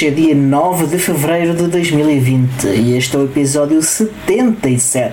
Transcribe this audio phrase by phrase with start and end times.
[0.00, 5.12] Hoje é dia 9 de fevereiro de 2020 e este é o episódio 77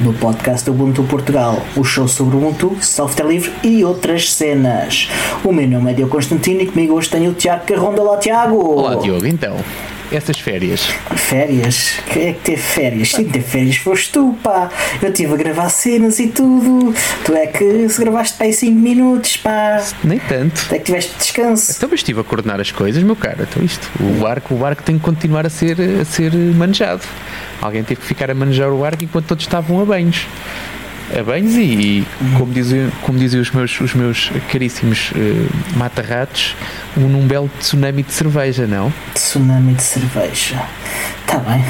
[0.00, 5.10] do podcast Ubuntu Portugal, o show sobre Ubuntu, software livre e outras cenas.
[5.44, 8.00] O meu nome é Diogo Constantino e comigo hoje tenho o Tiago Carronda.
[8.00, 8.56] Olá, Tiago!
[8.56, 9.54] Olá, Diogo, então
[10.12, 10.82] essas férias?
[11.16, 11.98] Férias?
[12.12, 13.10] Quem é que teve férias?
[13.10, 14.70] Sim, teve férias foste tu, pá.
[15.00, 16.94] Eu estive a gravar cenas e tudo.
[17.24, 19.82] Tu é que se gravaste para aí 5 minutos, pá.
[20.02, 20.68] Nem tanto.
[20.68, 21.72] Tu é que tiveste descanso.
[21.76, 23.46] Então, mas estive a coordenar as coisas, meu cara.
[23.48, 27.02] Então, isto, o barco, o barco tem que continuar a ser, a ser manejado.
[27.60, 30.26] Alguém teve que ficar a manejar o barco enquanto todos estavam a banhos
[31.14, 36.56] a banhos e, como diziam, como diziam os, meus, os meus caríssimos uh, mata-ratos,
[36.96, 38.92] um, um belo tsunami de cerveja, não?
[39.14, 40.62] Tsunami de cerveja.
[41.20, 41.64] Está bem.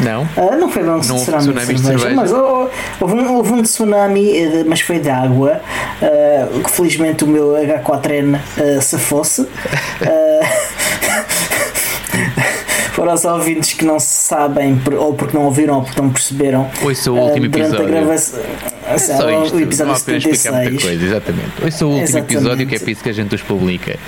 [0.00, 0.22] Não?
[0.36, 2.16] Uh, não foi bem um tsunami, tsunami, de, cerveja, de cerveja.
[2.16, 2.68] mas oh,
[3.00, 5.60] houve, um, houve um tsunami, eh, mas foi de água.
[6.00, 9.46] Uh, que felizmente o meu H4N uh, se fosse.
[12.94, 16.70] para os ouvintes que não sabem, ou porque não ouviram, ou porque não perceberam.
[16.82, 17.86] Ouça o último episódio.
[17.86, 18.40] A gravação,
[18.86, 20.54] é só isto, o episódio 76.
[20.54, 21.64] Muita coisa, exatamente.
[21.64, 22.34] Ouça o último exatamente.
[22.34, 23.98] episódio, que é por isso que a gente os publica.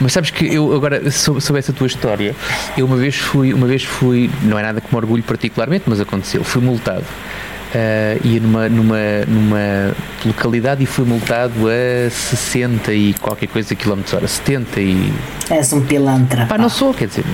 [0.00, 2.34] Mas sabes que eu agora, sobre essa tua história,
[2.76, 6.00] eu uma vez fui, uma vez fui, não é nada que me orgulho particularmente, mas
[6.00, 7.04] aconteceu, fui multado
[7.74, 14.14] uh, ia numa, numa, numa localidade e fui multado a 60 e qualquer coisa quilómetros
[14.14, 15.12] hora, 70 e.
[15.50, 16.46] És um pilantra.
[16.46, 17.24] Pá, não sou, quer dizer,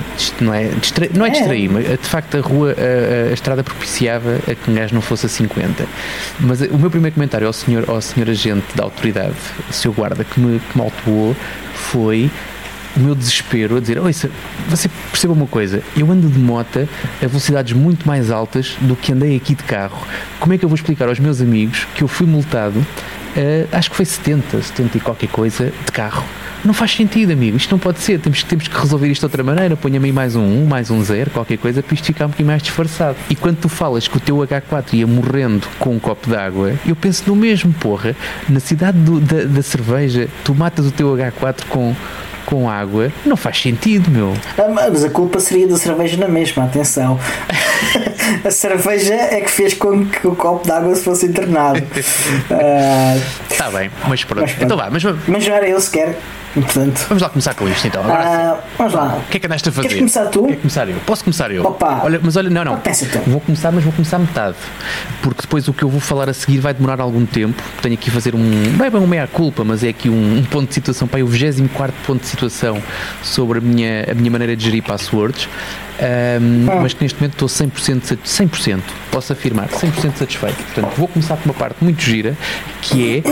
[0.41, 1.07] não é, distra...
[1.13, 1.31] não é, é.
[1.31, 5.01] distrair, mas de facto a rua, a, a, estrada propiciava a que um gajo não
[5.01, 5.85] fosse a 50.
[6.39, 9.35] Mas o meu primeiro comentário ao senhor, ao senhor agente da autoridade,
[9.69, 11.35] o seu guarda, que me, que me autuou,
[11.73, 12.31] foi
[12.97, 14.29] o meu desespero a dizer: Ouça,
[14.67, 16.87] você perceba uma coisa, eu ando de moto
[17.23, 20.05] a velocidades muito mais altas do que andei aqui de carro.
[20.39, 22.85] Como é que eu vou explicar aos meus amigos que eu fui multado,
[23.71, 26.25] acho que foi 70, 70 e qualquer coisa, de carro?
[26.65, 27.55] Não faz sentido, amigo.
[27.55, 28.19] Isto não pode ser.
[28.19, 29.77] Temos, temos que resolver isto de outra maneira.
[29.77, 32.47] Ponha-me aí mais um 1, mais um 0, qualquer coisa, para isto ficar um bocadinho
[32.47, 33.15] mais disfarçado.
[33.29, 36.73] E quando tu falas que o teu H4 ia morrendo com um copo de água,
[36.85, 38.15] eu penso no mesmo, porra.
[38.49, 41.95] Na cidade do, da, da cerveja, tu matas o teu H4 com
[42.47, 44.33] com água, não faz sentido, meu.
[44.57, 47.19] Ah, mas a culpa seria da cerveja na mesma, atenção.
[48.43, 51.83] a cerveja é que fez com que o copo de água se fosse internado.
[53.49, 54.43] Está uh, bem, mas pronto.
[54.43, 54.63] Mas, pronto.
[54.63, 55.03] Então vá, mas...
[55.27, 56.17] mas não era eu sequer.
[56.53, 58.03] Portanto, vamos lá começar com isto então.
[58.03, 59.21] Agora, uh, vamos lá.
[59.25, 59.87] O que é que andaste a fazer?
[59.87, 60.43] Queres começar tu?
[60.47, 60.95] Quer começar eu?
[61.05, 61.63] Posso começar eu?
[61.63, 62.01] Opa.
[62.03, 62.81] Olha, mas olha, não, não.
[63.27, 64.55] Vou começar, mas vou começar metade.
[65.21, 67.61] Porque depois o que eu vou falar a seguir vai demorar algum tempo.
[67.81, 68.39] Tenho aqui a fazer um.
[68.77, 71.27] Não é bem uma meia-culpa, mas é aqui um, um, ponto de situação para o
[71.27, 72.81] 24 ponto de situação
[73.21, 75.47] sobre a minha, a minha maneira de gerir passwords
[75.99, 76.79] um, ah.
[76.81, 78.81] mas que neste momento estou 100%, 100%,
[79.11, 80.63] posso afirmar, 100% satisfeito.
[80.63, 82.37] Portanto, vou começar com uma parte muito gira,
[82.81, 83.23] que é,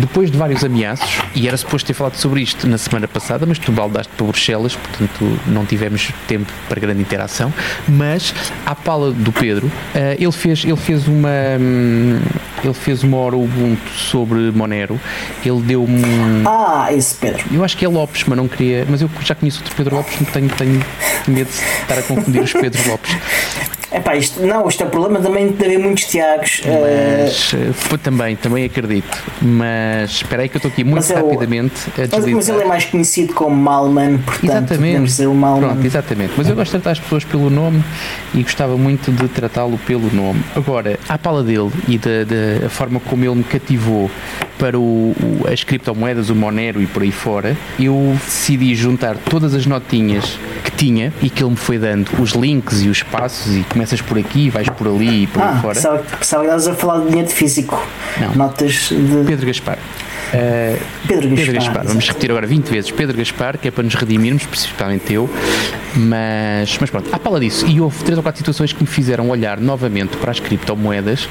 [0.00, 3.58] depois de vários ameaços, e era suposto ter falado sobre isto na semana passada, mas
[3.58, 7.52] tu baldaste para Bruxelas, portanto não tivemos tempo para grande interação,
[7.88, 8.34] mas
[8.64, 9.70] à pala do Pedro, uh,
[10.18, 11.28] ele, fez, ele fez uma
[11.60, 12.20] um,
[12.64, 15.00] ele fez uma hora Ubuntu sobre Monero,
[15.44, 16.42] ele deu-me um...
[16.46, 17.42] Ah, esse Pedro.
[17.50, 20.20] Eu acho que é Lopes, mas não queria, mas eu já conheço outro Pedro Lopes,
[20.20, 20.84] não tenho, tenho
[21.26, 23.10] medo de estar a confundir os Pedro Lopes.
[23.94, 26.62] Epá, isto, não, isto é o problema também de haver muitos Tiagos.
[26.64, 27.98] Mas, uh...
[27.98, 29.22] também, também acredito.
[29.40, 32.00] Mas espera aí que eu estou aqui muito é rapidamente o...
[32.00, 32.34] a deslizar.
[32.34, 34.78] Mas ele é mais conhecido como Malman, portanto exatamente.
[34.78, 35.68] podemos dizer o Malman.
[35.68, 36.32] Pronto, exatamente.
[36.36, 37.84] Mas eu gosto de tratar as pessoas pelo nome
[38.34, 40.42] e gostava muito de tratá-lo pelo nome.
[40.56, 44.10] Agora, à pala dele e da, da forma como ele me cativou
[44.58, 49.54] para o, o, as criptomoedas, o Monero e por aí fora, eu decidi juntar todas
[49.54, 53.56] as notinhas que tinha e que ele me foi dando, os links e os passos,
[53.56, 55.74] e começas por aqui, vais por ali e por ah, aí fora.
[55.74, 57.84] Pensava que estavas a falar de dinheiro físico.
[58.20, 58.34] Não.
[58.34, 59.24] Notas de.
[59.26, 59.76] Pedro Gaspar.
[59.76, 61.46] Uh, Pedro Gaspar.
[61.46, 61.86] Pedro Gaspar.
[61.86, 65.28] Vamos repetir agora 20 vezes Pedro Gaspar, que é para nos redimirmos, principalmente eu.
[65.96, 67.66] Mas, mas pronto, à pala disso.
[67.66, 71.28] E houve três ou quatro situações que me fizeram olhar novamente para as criptomoedas uh,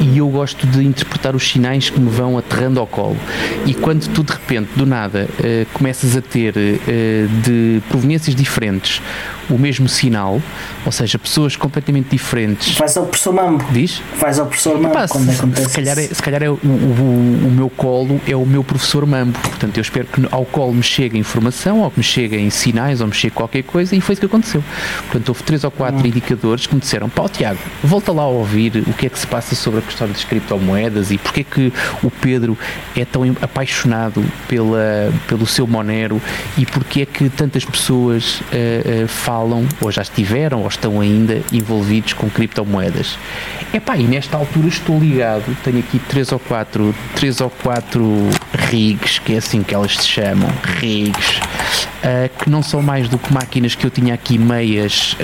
[0.00, 3.18] e eu gosto de interpretar os sinais que me vão aterrando ao colo.
[3.66, 6.54] E quando tu de repente, do nada, uh, começas a ter
[7.42, 9.00] de proveniências diferentes
[9.50, 10.40] o mesmo sinal,
[10.84, 12.76] ou seja, pessoas completamente diferentes.
[12.76, 13.64] Faz ao professor Mambo.
[13.70, 14.02] Diz?
[14.16, 15.68] Faz ao professor Mambo Epá, quando se, acontece.
[15.68, 19.04] Se calhar é, se calhar é o, o, o, meu colo é o meu professor
[19.04, 19.38] Mambo.
[19.38, 23.06] Portanto, eu espero que ao colo me chegue informação, ou que me cheguem sinais, ou
[23.06, 24.62] me chegue qualquer coisa, e foi isso que aconteceu.
[25.02, 26.06] Portanto, houve três ou quatro hum.
[26.06, 29.26] indicadores que me disseram: pá, Tiago, volta lá a ouvir o que é que se
[29.26, 31.72] passa sobre a questão das criptomoedas e porque é que
[32.02, 32.56] o Pedro
[32.96, 36.20] é tão apaixonado pela, pelo seu Monero
[36.56, 39.39] e porque é que tantas pessoas uh, uh, falam
[39.80, 43.18] ou já estiveram, ou estão ainda envolvidos com criptomoedas.
[43.72, 48.28] Epá, e nesta altura estou ligado, tenho aqui três ou quatro, três ou quatro
[48.70, 50.50] rigs, que é assim que elas se chamam,
[50.80, 55.16] rigs, uh, que não são mais do que máquinas que eu tinha aqui meias,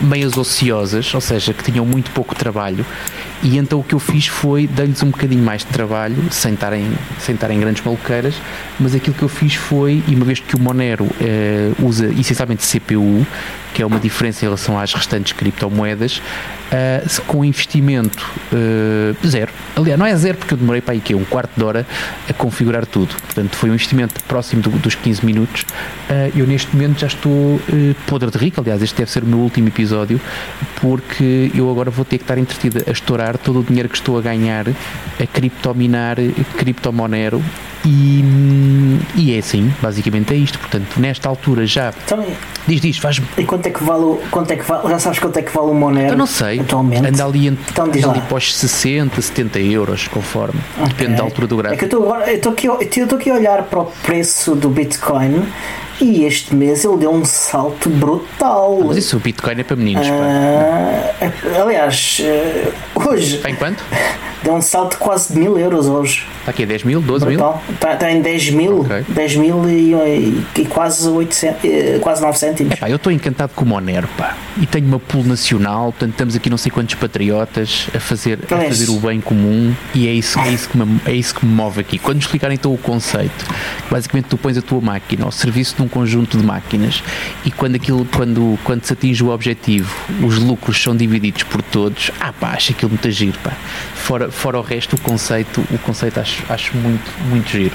[0.00, 2.84] um, meias ociosas, ou seja, que tinham muito pouco trabalho.
[3.42, 6.90] E então o que eu fiz foi dar-lhes um bocadinho mais de trabalho, sem estarem,
[7.18, 8.34] sem estarem grandes maluqueiras,
[8.80, 12.66] mas aquilo que eu fiz foi, e uma vez que o Monero uh, usa essencialmente
[12.66, 13.26] CPU,
[13.74, 19.52] que é uma diferença em relação às restantes criptomoedas, uh, com investimento uh, zero.
[19.76, 21.86] Aliás, não é zero porque eu demorei para aí que um quarto de hora
[22.28, 23.14] a configurar tudo.
[23.14, 25.62] Portanto, foi um investimento próximo do, dos 15 minutos.
[25.62, 27.60] Uh, eu neste momento já estou uh,
[28.06, 28.60] podre de rico.
[28.60, 30.20] Aliás, este deve ser o meu último episódio,
[30.80, 34.16] porque eu agora vou ter que estar entretido a estourar todo o dinheiro que estou
[34.16, 36.16] a ganhar a criptominar,
[36.56, 37.42] criptomonero
[37.84, 40.58] e, e é assim, basicamente é isto.
[40.58, 41.92] Portanto, nesta altura já.
[42.04, 42.24] Então,
[42.66, 43.20] diz, diz, faz.
[43.36, 45.68] E quanto é que vale, quanto é que vale, já sabes quanto é que vale
[45.70, 46.14] o Monero?
[46.14, 46.60] Eu não sei.
[46.60, 47.06] Atualmente.
[47.06, 50.60] Anda ali, entre, Então, anda ali para os 60, 70 euros, conforme.
[50.78, 51.16] Depende Ok.
[51.16, 51.96] da altura do É que gráfico.
[51.96, 55.42] eu estou aqui, eu estou aqui a olhar para o preço do Bitcoin
[56.00, 58.80] e este mês ele deu um salto brutal.
[58.86, 60.06] Mas isso, o Bitcoin é para meninos.
[60.10, 61.12] Ah,
[61.62, 63.82] aliás, eh, hoje Está em quanto?
[64.42, 66.26] deu um salto de quase de mil euros hoje.
[66.40, 67.38] Está aqui a 10 mil, 12 mil?
[67.38, 67.62] Brutal.
[67.70, 69.04] Está, está em 10 mil, Ok.
[69.08, 69.94] 10 mil e,
[70.56, 72.74] e- quase, 8 cent- eh, quase 9 cêntimos.
[72.86, 74.36] Eu estou encantado com o Monero, pá.
[74.60, 78.56] E tenho uma pool nacional, portanto estamos aqui não sei quantos patriotas a fazer, a
[78.68, 81.52] fazer o bem comum e é isso, é, isso que me, é isso que me
[81.54, 81.98] move aqui.
[81.98, 83.44] Quando explicar então o conceito,
[83.90, 87.02] basicamente tu pões a tua máquina ao serviço de um conjunto de máquinas
[87.44, 92.10] e quando aquilo, quando, quando se atinge o objetivo, os lucros são divididos por todos,
[92.20, 93.52] ah pá, acho aquilo muito giro, pá.
[93.94, 97.74] Fora, fora o resto, o conceito, o conceito acho, acho muito, muito giro.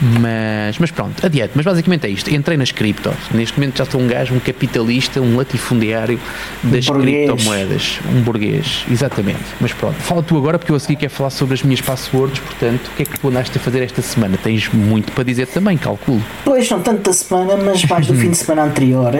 [0.00, 1.52] Mas, mas pronto, adiante.
[1.54, 2.32] Mas basicamente é isto.
[2.32, 3.14] Entrei nas criptos.
[3.32, 6.18] Neste momento já sou um gajo, um capitalista, um latifundiário
[6.62, 7.30] das burguês.
[7.30, 8.00] criptomoedas.
[8.12, 9.44] Um burguês, exatamente.
[9.60, 12.38] Mas pronto, fala tu agora, porque eu a seguir quero falar sobre as minhas passwords.
[12.40, 14.38] Portanto, o que é que tu andaste a fazer esta semana?
[14.42, 16.22] Tens muito para dizer também, calculo.
[16.44, 19.18] Pois, não tanto da semana, mas mais do fim de semana anterior.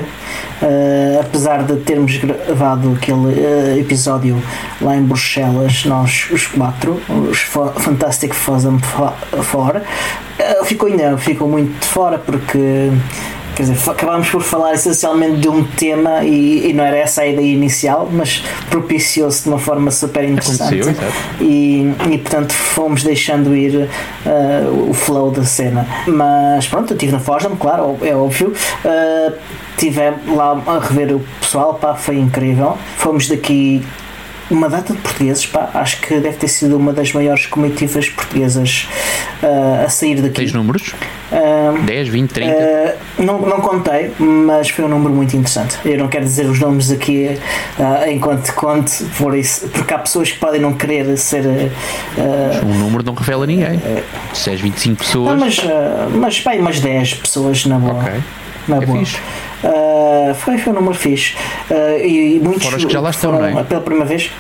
[0.63, 4.43] Eh, apesar de termos gravado aquele eh, episódio
[4.81, 7.01] lá em Bruxelas, nós os quatro,
[7.31, 9.83] os Fantastic 4,
[10.65, 12.91] ficou ainda ficou muito de fora porque.
[13.55, 17.27] Quer dizer, acabámos por falar essencialmente de um tema e, e não era essa a
[17.27, 20.79] ideia inicial, mas propiciou-se de uma forma super interessante.
[20.83, 21.09] Aconteceu.
[21.41, 23.89] E, e portanto fomos deixando ir
[24.27, 25.89] eh, o flow da cena.
[26.07, 28.53] Mas pronto, eu estive na Fosdam, claro, é óbvio.
[28.85, 29.33] Uh,
[29.77, 30.01] Estive
[30.35, 32.79] lá a rever o pessoal, pá, foi incrível.
[32.97, 33.85] Fomos daqui
[34.51, 38.89] uma data de portugueses, pá, acho que deve ter sido uma das maiores comitivas portuguesas
[39.43, 40.35] uh, a sair daqui.
[40.37, 40.95] Tens números?
[41.33, 42.53] Uh, 10, 20, 30?
[42.53, 45.77] Uh, não, não contei, mas foi um número muito interessante.
[45.85, 47.39] Eu não quero dizer os nomes aqui
[47.79, 51.45] uh, enquanto conto, por isso, porque há pessoas que podem não querer ser.
[51.45, 53.81] Uh, um número não revela ninguém.
[54.33, 55.31] Se és 25 pessoas.
[55.31, 57.95] não, mas, uh, mas bem, umas 10 pessoas na boa.
[57.95, 58.13] Ok.
[58.69, 58.99] Na É boa.
[58.99, 59.19] fixe.
[59.65, 61.35] Uh, foi, foi um número fixe.
[61.71, 63.65] Uh, e, e muitos Fora os que já lá estão, foram não é?
[63.65, 64.31] Pela primeira vez.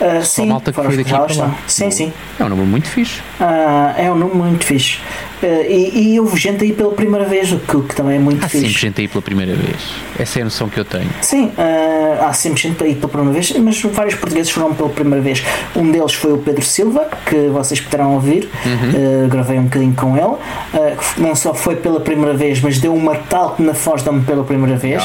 [0.00, 1.46] Uh, sim, malta que foi daqui já lá para lá.
[1.46, 1.58] estão.
[1.66, 2.12] Sim, sim.
[2.38, 3.22] É um número muito fixe.
[3.40, 4.98] Ah, é um número muito fixe.
[5.42, 8.44] Ah, e, e houve gente aí pela primeira vez, o que, que também é muito
[8.44, 8.66] Há fixe.
[8.66, 9.76] sempre gente aí pela primeira vez.
[10.18, 11.08] Essa é a noção que eu tenho.
[11.20, 15.22] Sim, ah, há sempre gente aí pela primeira vez, mas vários portugueses foram pela primeira
[15.22, 15.42] vez.
[15.74, 20.16] Um deles foi o Pedro Silva, que vocês poderão ouvir, Ah, gravei um bocadinho com
[20.16, 20.36] ele.
[20.74, 24.42] Ah, não só foi pela primeira vez, mas deu uma tal na Foz de pela
[24.44, 25.02] primeira vez,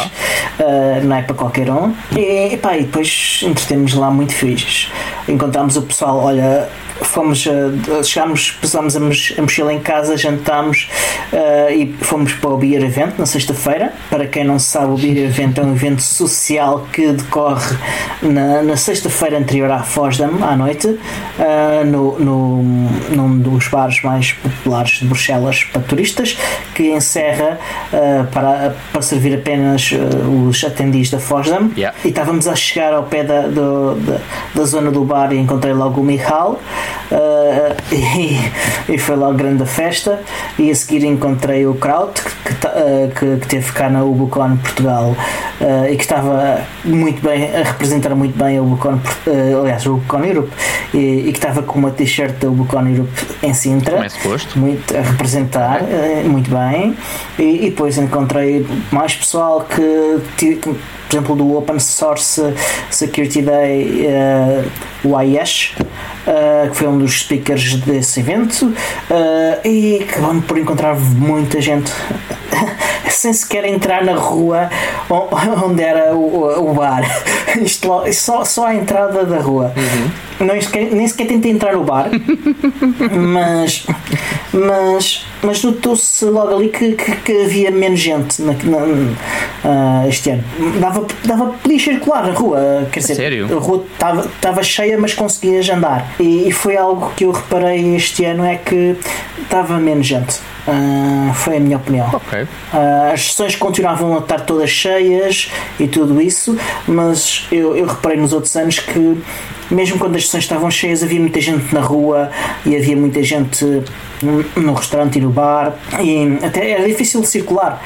[0.60, 1.94] Ah, não é para qualquer um.
[2.18, 4.90] E, epá, e depois entretemos lá muito fixes.
[5.28, 6.68] Encontramos o pessoal, olha,
[7.02, 7.46] fomos,
[8.04, 10.90] chegámos, pusámos a mos- a mochila em casa, jantámos
[11.34, 13.94] ah, e fomos para o Beer Event na sexta-feira.
[14.10, 17.76] Para quem não sabe, o Beer Event é um evento social que decorre
[18.22, 20.98] na, na sexta-feira anterior à Fosdam, à noite,
[21.40, 22.64] ah, no, no,
[23.10, 26.38] num dos bares mais populares de Bruxelas para turistas,
[26.76, 27.60] que encerra
[27.94, 29.92] ah, para, para servir apenas
[30.48, 31.72] os atendis da Fosdam.
[31.76, 31.98] Yeah.
[32.04, 34.18] E estávamos a chegar ao pé da, do- da,
[34.54, 36.60] da zona do bar e encontrei logo o Mihal
[37.92, 40.11] e, e foi logo grande a festa
[40.60, 44.04] e a seguir encontrei o Kraut que, que, ta- ah, que, que teve cá na
[44.04, 45.16] Ubucon Portugal
[45.62, 49.94] ah, e que estava muito bem a representar muito bem a Ubucon ah, aliás o
[49.96, 50.52] Ubucon Europe
[50.94, 53.12] e, e que estava com uma t-shirt da Ubucon Europe
[53.44, 53.98] em Sintra.
[54.56, 56.96] É muito a representar eh, muito bem.
[57.40, 60.56] E, e depois encontrei mais pessoal que que,
[61.12, 62.42] por exemplo do Open Source
[62.90, 64.64] Security Day eh,
[65.04, 68.74] o eh, que foi um dos speakers desse evento
[69.10, 71.92] eh, e acabamos por encontrar muita gente
[73.14, 74.70] sem sequer entrar na rua
[75.66, 77.04] onde era o, o bar
[77.62, 79.74] Isto só, só a entrada da rua
[80.40, 82.10] não, sequer- nem sequer tentei entrar no bar
[83.12, 83.86] mas
[84.54, 90.32] mas, mas notou-se logo ali que, que, que, havia menos gente na, na, uh, este
[90.32, 90.44] ano.
[90.80, 93.46] Dava, dava, podia circular na rua, quer dizer, Sério?
[93.46, 96.14] a rua estava cheia, mas conseguias andar.
[96.20, 98.98] E, e, foi algo que eu reparei este ano: é que
[99.42, 100.40] estava menos gente.
[100.68, 102.08] Uh, foi a minha opinião.
[102.14, 102.44] Okay.
[102.44, 105.50] Uh, as sessões continuavam a estar todas cheias
[105.80, 106.56] e tudo isso,
[106.88, 109.18] mas eu, eu reparei nos outros anos que
[109.72, 112.30] mesmo quando as sessões estavam cheias, havia muita gente na rua
[112.66, 113.66] e havia muita gente
[114.56, 117.82] no restaurante e no bar, e até era difícil circular.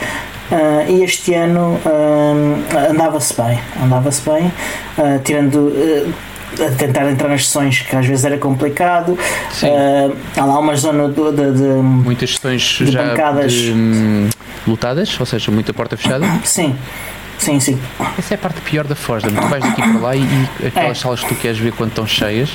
[0.52, 1.80] Uh, e este ano
[2.90, 4.52] andava-se bem, andava-se bem,
[5.24, 5.72] tirando
[6.62, 9.14] a tentar entrar nas sessões que às vezes era complicado.
[9.14, 13.52] Uh, há lá uma zona de, de, de muitas sessões de já bancadas.
[13.52, 14.30] De, hum,
[14.68, 16.26] lutadas, ou seja, muita porta fechada.
[16.44, 16.76] Sim.
[17.38, 17.78] Sim, sim.
[18.18, 19.22] Essa é a parte pior da Foz.
[19.22, 20.22] Tu vais daqui para lá e,
[20.62, 21.02] e aquelas é.
[21.02, 22.50] salas que tu queres ver quando estão cheias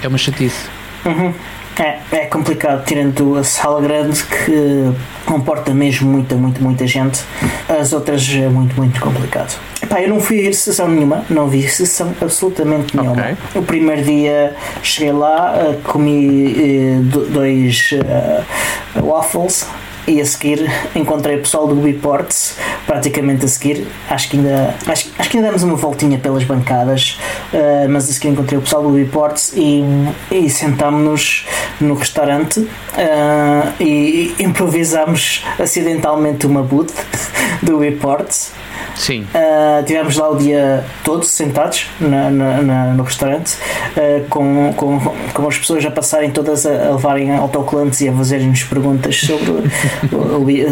[0.00, 0.68] é uma chatice.
[1.04, 1.34] Uhum.
[1.78, 4.92] É, é complicado, tirando a sala grande que
[5.26, 7.22] comporta mesmo muita, muita, muita gente.
[7.68, 9.58] As outras é muito, muito complicado.
[9.82, 13.20] Epá, eu não fui a sessão nenhuma, não vi sessão absolutamente nenhuma.
[13.20, 13.36] Okay.
[13.54, 19.66] O primeiro dia cheguei lá, eh, comi uh, dois uh, waffles
[20.06, 25.10] e a seguir encontrei o pessoal do Biports praticamente a seguir acho que ainda acho,
[25.18, 27.18] acho que ainda demos uma voltinha pelas bancadas
[27.52, 29.82] uh, mas a seguir encontrei o pessoal do Biports e,
[30.30, 31.46] e sentámos-nos
[31.80, 36.94] no restaurante uh, e improvisámos acidentalmente uma booth
[37.62, 38.52] do Biports
[38.96, 39.26] Sim.
[39.34, 44.98] Uh, tivemos lá o dia todo sentados na, na, na, no restaurante, uh, com, com,
[45.34, 49.70] com as pessoas a passarem todas a, a levarem autocolantes e a fazerem-nos perguntas sobre,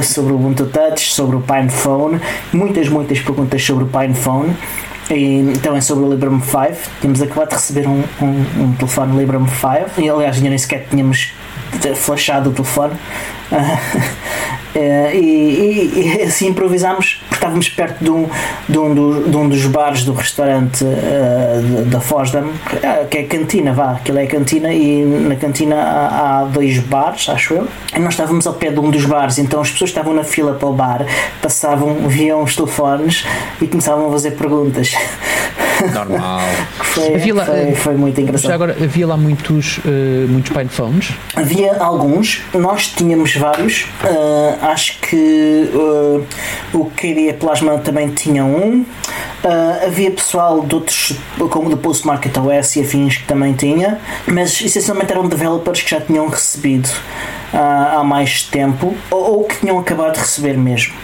[0.02, 2.20] sobre o Ubuntu Touch, sobre o PinePhone,
[2.52, 4.54] muitas, muitas perguntas sobre o PinePhone.
[5.10, 6.90] E também sobre o Librem 5.
[7.00, 10.86] Tínhamos acabado de receber um, um, um telefone Librem 5 e aliás ainda nem sequer
[10.88, 11.34] tínhamos
[11.94, 12.94] flashado o telefone.
[14.74, 18.28] Uh, e, e, e, assim improvisámos porque estávamos perto de um,
[18.68, 22.50] de um, do, de um dos bares do restaurante uh, da Fosdam,
[23.10, 26.78] que é a cantina, vá, aquilo é a cantina, e na cantina há, há, dois
[26.78, 29.90] bares, acho eu, e nós estávamos ao pé de um dos bares, então as pessoas
[29.90, 31.06] estavam na fila para o bar,
[31.40, 33.24] passavam, viam os telefones
[33.60, 34.94] e começavam a fazer perguntas.
[35.92, 36.40] Normal.
[36.82, 38.48] foi, havia lá, foi, foi, muito engraçado.
[38.48, 41.12] Já agora, havia lá muitos, uh, muitos phones?
[41.34, 43.82] Havia alguns, nós tínhamos vários.
[44.02, 46.26] Uh, acho que uh,
[46.72, 48.84] o KDE Plasma também tinha um.
[49.84, 51.12] Havia pessoal de outros,
[51.50, 56.00] como do Postmarket OS e afins, que também tinha, mas essencialmente eram developers que já
[56.00, 56.88] tinham recebido
[57.52, 60.94] há mais tempo ou, ou que tinham acabado de receber mesmo.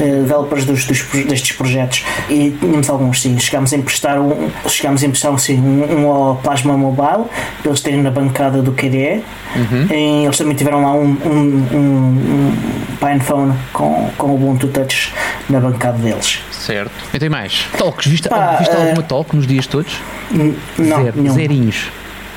[0.00, 3.38] Eh, developers dos, dos, destes projetos e tínhamos alguns sim.
[3.38, 7.24] Chegámos a emprestar um, chegámos a emprestar sim, um, um ao Plasma Mobile,
[7.60, 9.22] para eles terem na bancada do KDE.
[9.54, 9.86] Uhum.
[9.90, 15.12] E eles também tiveram lá um, um, um, um PinePhone com, com o Ubuntu Touch
[15.48, 16.40] na bancada deles.
[16.50, 16.92] Certo.
[17.12, 17.66] E tem mais?
[17.84, 20.00] Talks, viste, Pá, viste uh, alguma talk nos dias todos?
[20.78, 21.90] Não, Zero, zerinhos.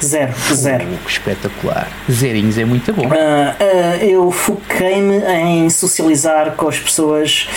[0.03, 0.83] Zero, zero.
[0.83, 1.87] Uh, espetacular.
[2.11, 3.03] Zerinhos é muito bom.
[3.03, 7.47] Uh, uh, eu foquei-me em socializar com as pessoas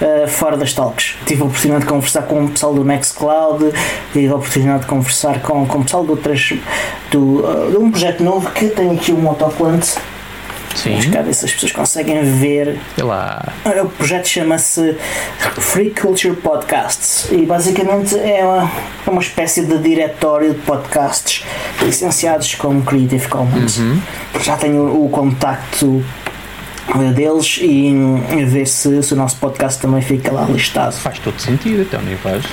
[0.00, 1.16] uh, fora das talks.
[1.26, 3.64] Tive a oportunidade de conversar com o pessoal do Nextcloud,
[4.12, 6.52] tive a oportunidade de conversar com, com o pessoal de outras.
[7.10, 9.96] Do, de um projeto novo que tem aqui um autocolante
[10.74, 10.90] Sim.
[10.90, 12.78] Vamos cá ver se as pessoas conseguem ver.
[12.94, 13.52] Sei lá.
[13.82, 14.96] O projeto chama-se
[15.58, 18.70] Free Culture Podcasts e basicamente é uma,
[19.06, 21.44] é uma espécie de diretório de podcasts
[21.82, 23.78] licenciados com Creative Commons.
[23.78, 24.00] Uhum.
[24.42, 26.04] Já tenho o, o contacto
[27.14, 27.92] deles e
[28.32, 30.94] a ver se, se, o nosso podcast também fica lá listado.
[30.94, 32.44] Faz todo sentido, então nem faz.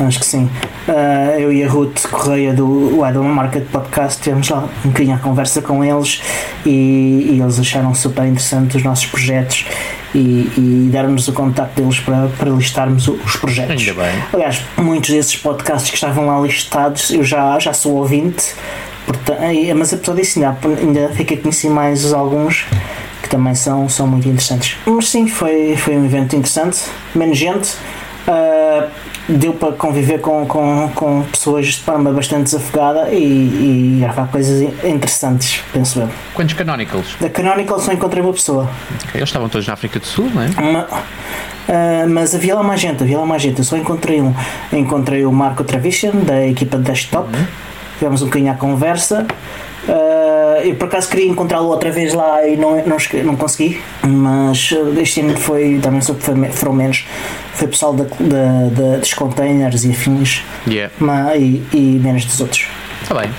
[0.00, 0.48] Acho que sim.
[0.86, 5.18] Uh, eu e a Ruth Correia do Adam Market Podcast tivemos lá um bocadinho a
[5.18, 6.22] conversa com eles
[6.64, 9.66] e, e eles acharam super interessante os nossos projetos
[10.14, 13.88] e, e deram-nos o contacto deles para, para listarmos os projetos.
[13.88, 14.22] Ainda bem.
[14.32, 18.54] Aliás, muitos desses podcasts que estavam lá listados eu já, já sou ouvinte,
[19.04, 19.40] portanto,
[19.76, 22.66] mas apesar disso ainda, ainda fica a conhecer mais alguns
[23.22, 24.76] que também são, são muito interessantes.
[24.86, 27.76] Mas sim, foi, foi um evento interessante, menos gente.
[28.26, 28.88] Uh,
[29.28, 35.62] deu para conviver com, com, com pessoas de forma bastante desafogada e, e coisas interessantes,
[35.72, 36.08] penso eu.
[36.34, 37.16] Quantos Canonicals?
[37.20, 38.68] Da Canonical só encontrei uma pessoa.
[39.04, 40.46] Okay, eles estavam todos na África do Sul, não é?
[40.58, 43.58] Uma, uh, mas havia lá mais gente, havia lá mais gente.
[43.58, 44.34] Eu só encontrei um.
[44.72, 47.34] Encontrei o Marco Travision, da equipa de desktop.
[47.36, 47.46] Uhum.
[47.98, 49.26] Tivemos um bocadinho à conversa.
[49.88, 54.74] Uh, eu por acaso queria encontrá-lo outra vez lá e não, não, não consegui, mas
[54.98, 57.06] este ano foi, também soube que foram menos.
[57.54, 60.92] Foi pessoal da, da, da, dos containers e afins yeah.
[60.98, 62.66] mas, e, e menos dos outros.
[63.02, 63.30] Está bem.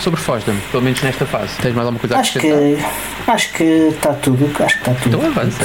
[0.00, 1.56] sobre Fosdem, pelo menos nesta fase.
[1.62, 2.76] Tens mais alguma coisa a acho que
[3.26, 4.50] Acho que está tudo.
[4.58, 5.16] Acho que está tudo.
[5.16, 5.64] Então avança.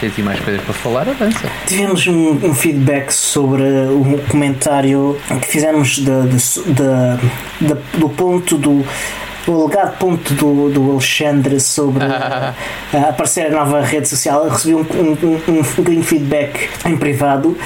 [0.00, 1.50] Tens aí mais coisas para falar, avança.
[1.66, 8.84] Tivemos um, um feedback sobre o comentário que fizemos de, de, de do ponto do
[9.48, 12.54] o alegado ponto do, do Alexandre sobre ah.
[13.08, 14.44] aparecer a nova rede social.
[14.44, 17.56] Eu recebi um, um, um, um feedback em privado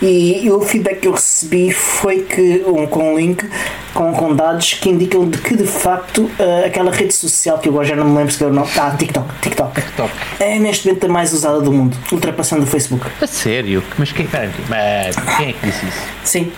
[0.00, 3.44] e, e, o feedback que eu recebi foi que um, com um link
[3.92, 7.72] com, com dados que indicam de que de facto uh, aquela rede social que eu
[7.72, 10.86] agora já não me lembro se deu o nome, ah, TikTok, TikTok, TikTok, é neste
[10.86, 13.06] momento a mais usada do mundo, ultrapassando o Facebook.
[13.20, 13.82] A sério?
[13.98, 14.28] Mas quem,
[14.68, 16.02] mas quem é que disse isso?
[16.22, 16.52] Sim.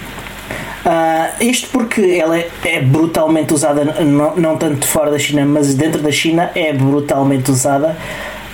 [0.85, 5.75] Uh, isto porque ela é, é brutalmente usada, não, não, tanto fora da China, mas
[5.75, 7.97] dentro da China é brutalmente usada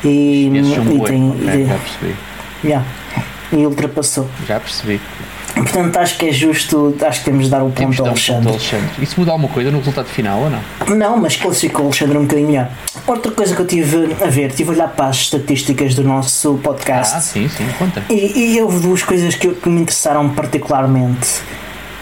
[0.04, 1.30] e, e tem.
[1.30, 2.16] Okay, e, já percebi.
[2.64, 2.84] Yeah
[3.52, 4.28] e ultrapassou.
[4.46, 5.00] Já percebi.
[5.54, 8.50] Portanto, acho que é justo, acho que temos de dar o ponto ao Alexandre.
[8.50, 8.90] Alexandre.
[9.00, 10.96] Isso muda alguma coisa no resultado final ou não?
[10.96, 12.70] Não, mas classificou o Alexandre um bocadinho melhor.
[13.06, 16.60] Outra coisa que eu tive a ver, tive a olhar para as estatísticas do nosso
[16.62, 17.14] podcast.
[17.16, 18.02] Ah, sim, sim, conta.
[18.10, 21.40] E, e houve duas coisas que, que me interessaram particularmente.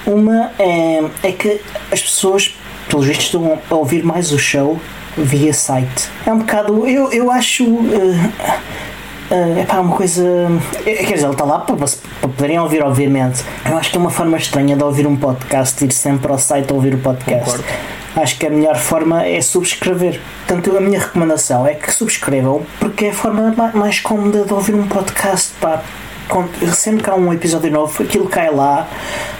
[0.07, 2.55] Uma é, é que as pessoas,
[2.89, 4.79] pelos vistos, estão a ouvir mais o show
[5.17, 6.09] via site.
[6.27, 6.87] É um bocado.
[6.87, 7.65] Eu, eu acho.
[7.65, 8.31] Uh,
[9.31, 10.23] é uh, pá, uma coisa.
[10.85, 11.89] Eh, quer dizer, ele está lá para, para
[12.29, 13.43] poderem ouvir, obviamente.
[13.65, 16.71] Eu acho que é uma forma estranha de ouvir um podcast, ir sempre ao site
[16.71, 17.45] a ouvir o podcast.
[17.45, 17.65] Concordo.
[18.17, 20.21] Acho que a melhor forma é subscrever.
[20.47, 24.75] Portanto, a minha recomendação é que subscrevam, porque é a forma mais cómoda de ouvir
[24.75, 25.53] um podcast.
[25.61, 25.83] Pá
[26.75, 28.89] sempre que há um episódio novo, aquilo cai lá,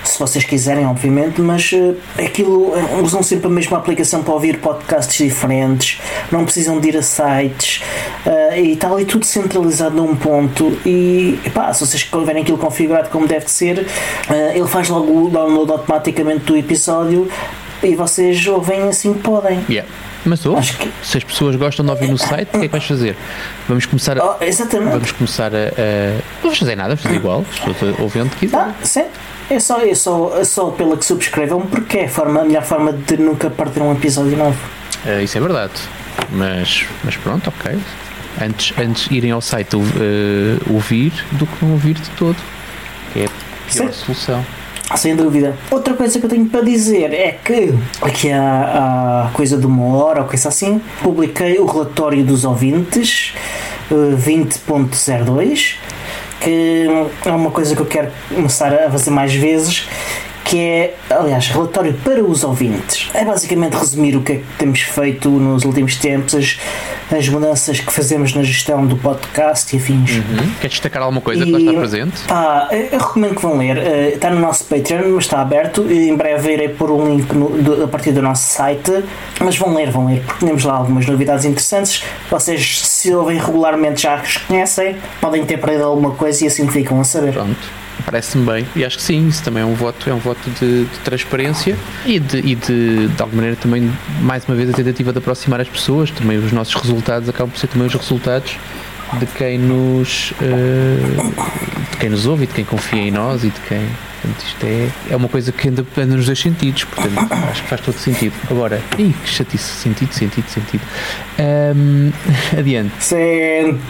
[0.05, 4.59] se vocês quiserem, obviamente, mas uh, aquilo uh, usam sempre a mesma aplicação para ouvir
[4.59, 7.83] podcasts diferentes, não precisam de ir a sites
[8.27, 10.79] uh, e está ali tudo centralizado num ponto.
[10.85, 13.87] E pá, se vocês tiverem aquilo configurado como deve ser,
[14.55, 17.29] ele faz logo o download automaticamente do episódio
[17.83, 19.65] e vocês ouvem assim que podem.
[19.69, 19.89] Yeah.
[20.25, 20.91] Mas ouve, que...
[21.03, 23.17] se as pessoas gostam de ouvir no site, o que é que vais fazer?
[23.69, 24.25] Vamos começar a.
[24.25, 24.93] Oh, exatamente.
[24.93, 26.13] Vamos começar a, a.
[26.15, 27.45] Não vamos fazer nada, vamos fazer igual.
[27.51, 28.57] As pessoas ouvem onde quiser.
[28.57, 29.05] Ah, sim.
[29.51, 32.63] É só, é, só, é só pela que subscrevam, porque é a, forma, a melhor
[32.63, 34.59] forma de nunca perder um episódio novo.
[35.05, 35.73] Uh, isso é verdade.
[36.31, 37.79] Mas, mas pronto, ok.
[38.41, 39.81] Antes, antes irem ao site uh,
[40.73, 42.37] ouvir do que não ouvir de todo.
[43.13, 43.29] Que é a
[43.71, 44.05] pior sim.
[44.05, 44.47] solução.
[44.97, 45.57] Sem dúvida.
[45.71, 49.97] Outra coisa que eu tenho para dizer é que aqui há, há coisa de uma
[49.97, 53.35] hora ou coisa assim, publiquei o relatório dos ouvintes
[53.91, 55.95] 20.02 eh,
[56.41, 56.87] que
[57.25, 59.89] é uma coisa que eu quero começar a fazer mais vezes
[60.45, 63.09] que é, aliás, relatório para os ouvintes.
[63.15, 66.59] É basicamente resumir o que é que temos feito nos últimos tempos, as,
[67.11, 70.17] as mudanças que fazemos na gestão do podcast e afins.
[70.17, 70.51] Uhum.
[70.61, 72.23] Quer destacar alguma coisa e, que está presente?
[72.29, 73.79] Pá, eu recomendo que vão ler.
[73.79, 75.91] Eh, está no nosso Patreon, mas está aberto.
[75.91, 79.03] Em breve irei pôr um link no, do, a partir do nosso site.
[79.41, 82.05] Mas vão ler, vão ler, porque temos lá algumas novidades interessantes.
[82.31, 87.01] Vocês, se ouvem regularmente, já as conhecem, podem ter perdido alguma coisa e assim ficam
[87.01, 87.33] a saber.
[87.33, 87.84] Pronto.
[88.05, 88.67] Parece-me bem.
[88.77, 91.77] E acho que sim, isso também é um voto, é um voto de, de transparência
[92.05, 93.91] e, de, e de, de alguma maneira também,
[94.21, 96.11] mais uma vez, a tentativa de aproximar as pessoas.
[96.11, 98.57] Também os nossos resultados acabam por ser também os resultados
[99.19, 103.49] de quem nos uh, de quem nos ouve e de quem confia em nós e
[103.49, 103.87] de quem
[104.25, 107.69] portanto, isto é, é uma coisa que anda, anda nos dois sentidos portanto acho que
[107.69, 110.83] faz todo sentido agora, ih, que chatice, sentido, sentido, sentido
[111.39, 112.11] um,
[112.59, 113.81] adiante sentido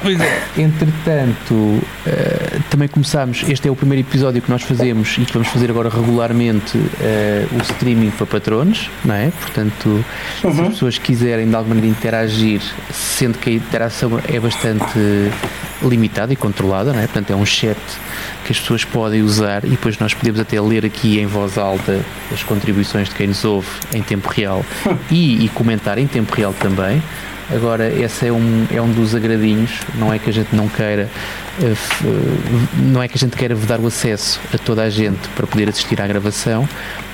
[0.00, 0.42] pois é.
[0.58, 5.48] entretanto uh, também começámos, este é o primeiro episódio que nós fazemos e que vamos
[5.48, 9.30] fazer agora regularmente uh, o streaming para patronos não é?
[9.30, 10.04] portanto uhum.
[10.40, 10.70] se as uhum.
[10.70, 14.98] pessoas quiserem de alguma maneira interagir sendo que a interação é bastante
[15.82, 17.06] limitada e controlada, não é?
[17.06, 17.78] portanto é um chat
[18.44, 22.00] que as pessoas podem usar e depois nós podemos até ler aqui em voz alta
[22.32, 24.64] as contribuições de quem nos ouve em tempo real
[25.10, 27.02] e, e comentar em tempo real também.
[27.50, 31.10] Agora, esse é um, é um dos agradinhos, não é que a gente não queira,
[31.60, 31.74] eh,
[32.76, 35.68] não é que a gente queira dar o acesso a toda a gente para poder
[35.68, 36.66] assistir à gravação,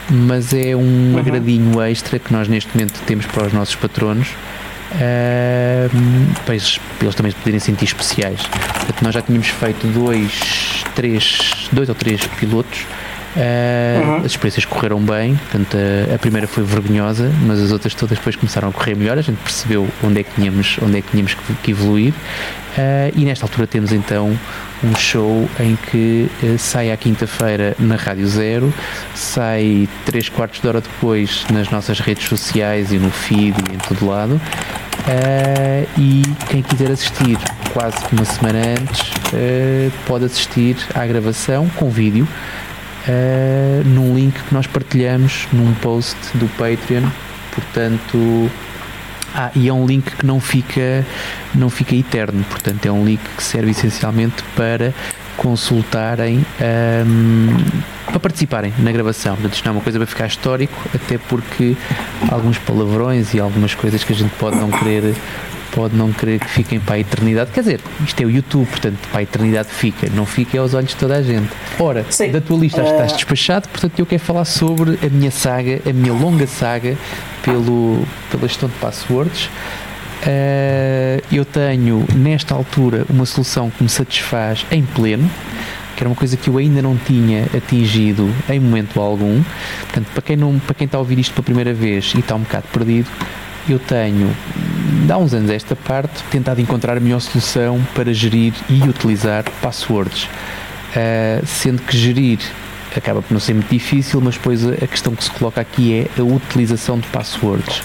[0.09, 1.19] mas é um uhum.
[1.19, 4.29] agradinho extra que nós neste momento temos para os nossos patronos
[4.93, 6.81] uh, para eles
[7.15, 8.41] também poderem sentir especiais.
[8.47, 12.87] Portanto, nós já tínhamos feito dois, três, dois ou três pilotos.
[13.39, 14.17] Uh, uhum.
[14.17, 18.35] As experiências correram bem, portanto, a, a, primeira foi vergonhosa, mas as outras todas depois
[18.35, 19.17] começaram a correr melhor.
[19.17, 22.13] A gente percebeu onde é que tínhamos, onde é que, tínhamos que, que evoluir.
[22.13, 24.37] Uh, e nesta altura temos então
[24.83, 28.75] um show em que uh, sai à quinta-feira na Rádio Zero,
[29.15, 33.79] sai três quartos de hora depois nas nossas redes sociais e no feed e em
[33.79, 34.35] todo lado.
[34.35, 37.39] Uh, e quem quiser assistir
[37.73, 39.13] quase uma semana antes
[40.07, 42.27] pode assistir à gravação com vídeo
[43.85, 47.09] num link que nós partilhamos num post do Patreon
[47.59, 48.51] portanto.
[49.35, 51.05] Ah, e é um link que não fica,
[51.55, 54.95] não fica eterno, portanto é um link que serve essencialmente para
[55.37, 56.45] consultarem
[57.07, 57.49] um,
[58.07, 59.35] para participarem na gravação.
[59.35, 61.77] Portanto, isto não é uma coisa para ficar histórico, até porque
[62.31, 65.15] alguns palavrões e algumas coisas que a gente pode não querer
[65.73, 67.51] pode não querer que fiquem para a eternidade.
[67.53, 70.91] Quer dizer, isto é o YouTube, portanto, para a eternidade fica, não fica aos olhos
[70.91, 71.49] de toda a gente.
[71.79, 72.31] Ora, Sim.
[72.31, 76.13] da tua lista estás despachado, portanto, eu quero falar sobre a minha saga, a minha
[76.13, 76.97] longa saga
[77.43, 79.51] pelo, pela gestão de passwords.
[80.21, 85.31] Uh, eu tenho, nesta altura, uma solução que me satisfaz em pleno
[85.99, 89.43] que era uma coisa que eu ainda não tinha atingido em momento algum.
[89.81, 92.37] Portanto, para quem, não, para quem está a ouvir isto pela primeira vez e está
[92.37, 93.09] um bocado perdido,
[93.69, 94.31] eu tenho,
[95.11, 100.25] há uns anos esta parte, tentado encontrar a melhor solução para gerir e utilizar passwords.
[100.25, 102.39] Uh, sendo que gerir
[102.97, 106.21] acaba por não ser muito difícil, mas depois a questão que se coloca aqui é
[106.21, 107.83] a utilização de passwords.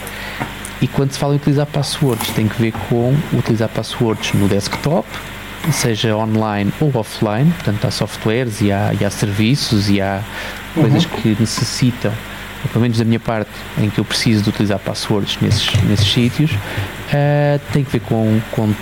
[0.82, 5.08] E quando se fala em utilizar passwords, tem que ver com utilizar passwords no desktop,
[5.72, 10.22] seja online ou offline, portanto há softwares e há, e há serviços e há
[10.74, 11.12] coisas uhum.
[11.22, 12.12] que necessitam
[12.72, 16.52] pelo menos da minha parte, em que eu preciso de utilizar passwords nesses, nesses sítios,
[17.14, 18.74] uh, tem que ver com, com,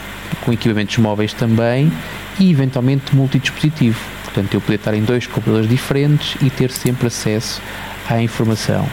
[0.44, 1.92] com equipamentos móveis também
[2.40, 4.00] e eventualmente multidispositivo.
[4.24, 7.62] Portanto, eu poder estar em dois computadores diferentes e ter sempre acesso
[8.10, 8.84] à informação.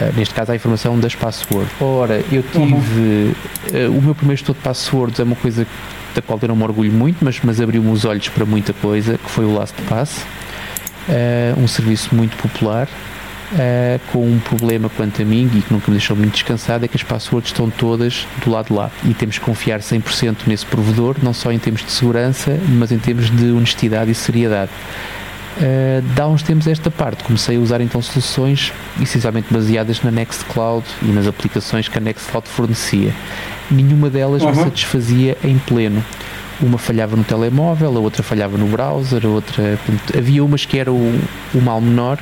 [0.00, 1.70] Uh, neste caso, à informação das passwords.
[1.80, 3.34] Ora, eu tive.
[3.72, 5.66] Uh, o meu primeiro estudo de passwords é uma coisa
[6.14, 9.16] da qual eu não me orgulho muito, mas, mas abriu-me os olhos para muita coisa,
[9.16, 10.24] que foi o LastPass.
[11.08, 12.88] Uh, um serviço muito popular
[13.52, 16.88] Uh, com um problema quanto a mim e que nunca me deixou muito descansado é
[16.88, 20.64] que as passwords estão todas do lado de lá e temos que confiar 100% nesse
[20.64, 24.70] provedor, não só em termos de segurança, mas em termos de honestidade e seriedade.
[25.56, 30.86] Uh, dá uns tempos esta parte, comecei a usar então soluções essencialmente baseadas na Nextcloud
[31.02, 33.12] e nas aplicações que a Nextcloud fornecia.
[33.68, 34.50] Nenhuma delas uhum.
[34.50, 36.04] me satisfazia em pleno
[36.62, 39.78] uma falhava no telemóvel, a outra falhava no browser, a outra.
[40.16, 41.20] Havia umas que era o,
[41.54, 42.18] o mal menor,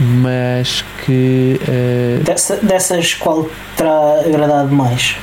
[0.00, 1.60] mas que.
[1.62, 2.24] Uh...
[2.24, 5.16] Dessa, dessas, qual terá agradado mais?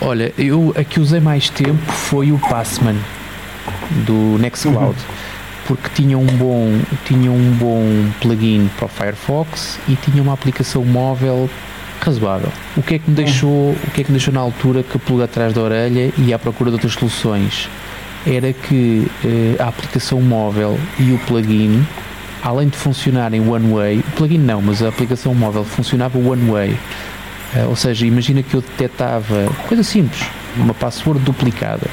[0.00, 2.96] Olha, eu a que usei mais tempo foi o Passman
[4.06, 4.96] do Nextcloud.
[4.98, 5.14] Uhum.
[5.66, 7.82] Porque tinha um, bom, tinha um bom
[8.20, 11.48] plugin para o Firefox e tinha uma aplicação móvel
[12.02, 12.52] razoável.
[12.76, 13.76] O que é que me deixou, uhum.
[13.88, 16.38] o que é que me deixou na altura que pulga atrás da orelha e à
[16.38, 17.70] procura de outras soluções?
[18.26, 21.86] Era que uh, a aplicação móvel e o plugin
[22.44, 26.50] além de funcionar em one way, o plugin não, mas a aplicação móvel funcionava one
[26.50, 26.78] way.
[27.56, 30.22] Uh, ou seja, imagina que eu detectava, coisa simples,
[30.56, 31.88] uma password duplicada.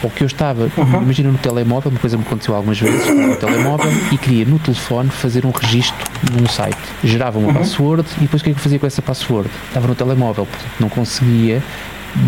[0.00, 1.02] Ou que eu estava, uhum.
[1.02, 4.60] imagina no telemóvel, uma coisa que me aconteceu algumas vezes, no telemóvel e queria no
[4.60, 6.78] telefone fazer um registro num site.
[7.02, 7.54] Gerava uma uhum.
[7.54, 9.50] password e depois o que é que eu fazia com essa password?
[9.66, 11.60] Estava no telemóvel, portanto não conseguia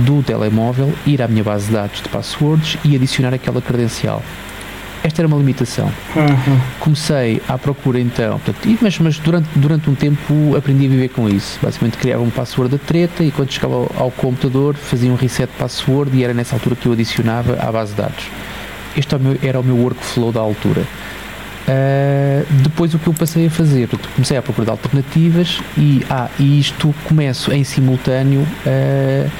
[0.04, 4.20] do telemóvel ir à minha base de dados de passwords e adicionar aquela credencial.
[5.02, 5.86] Esta era uma limitação.
[6.14, 6.60] Uhum.
[6.78, 11.28] Comecei à procura então, portanto, mas, mas durante, durante um tempo aprendi a viver com
[11.28, 11.58] isso.
[11.62, 15.50] Basicamente criava um password da treta e quando chegava ao, ao computador fazia um reset
[15.58, 18.26] password e era nessa altura que eu adicionava à base de dados.
[18.96, 20.84] Este era o meu workflow da altura.
[21.68, 26.58] Uh, depois o que eu passei a fazer, comecei a procurar alternativas e, ah, e
[26.58, 29.30] isto começo em simultâneo uh,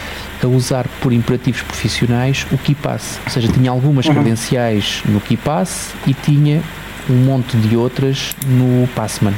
[0.43, 3.19] a usar por imperativos profissionais o KeePass.
[3.25, 4.15] Ou seja, tinha algumas uhum.
[4.15, 6.63] credenciais no KeePass e tinha
[7.09, 9.35] um monte de outras no Passman,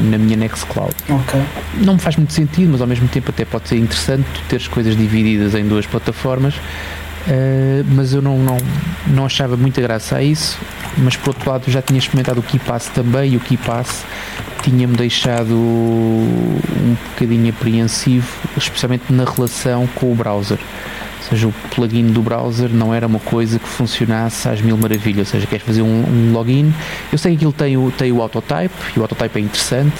[0.00, 0.94] na minha Nextcloud.
[1.08, 1.42] Okay.
[1.84, 4.68] Não me faz muito sentido, mas ao mesmo tempo até pode ser interessante ter as
[4.68, 6.54] coisas divididas em duas plataformas.
[7.26, 8.56] Uh, mas eu não, não,
[9.06, 10.58] não achava muita graça a isso.
[10.98, 14.04] Mas por outro lado, já tinha experimentado o KeePass também e o KeePass
[14.62, 20.58] tinha-me deixado um bocadinho apreensivo, especialmente na relação com o browser.
[20.58, 25.28] Ou seja, o plugin do browser não era uma coisa que funcionasse às mil maravilhas.
[25.28, 26.72] Ou seja, queres fazer um, um login.
[27.10, 29.96] Eu sei que aquilo tem o, tem o autotype e o autotype é interessante,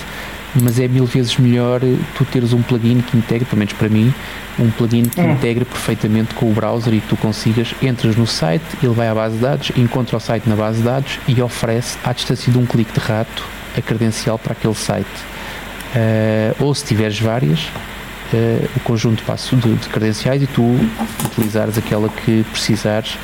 [0.60, 1.80] mas é mil vezes melhor
[2.16, 4.12] tu teres um plugin que integre, pelo menos para mim,
[4.58, 5.32] um plugin que hum.
[5.32, 9.36] integre perfeitamente com o browser e tu consigas, entras no site, ele vai à base
[9.36, 12.66] de dados, encontra o site na base de dados e oferece à distância de um
[12.66, 13.44] clique de rato
[13.76, 15.06] a credencial para aquele site.
[15.94, 17.70] Uh, ou se tiveres várias,
[18.32, 20.62] uh, o conjunto passo de, de, credenciais e tu
[21.24, 23.16] utilizares aquela que precisares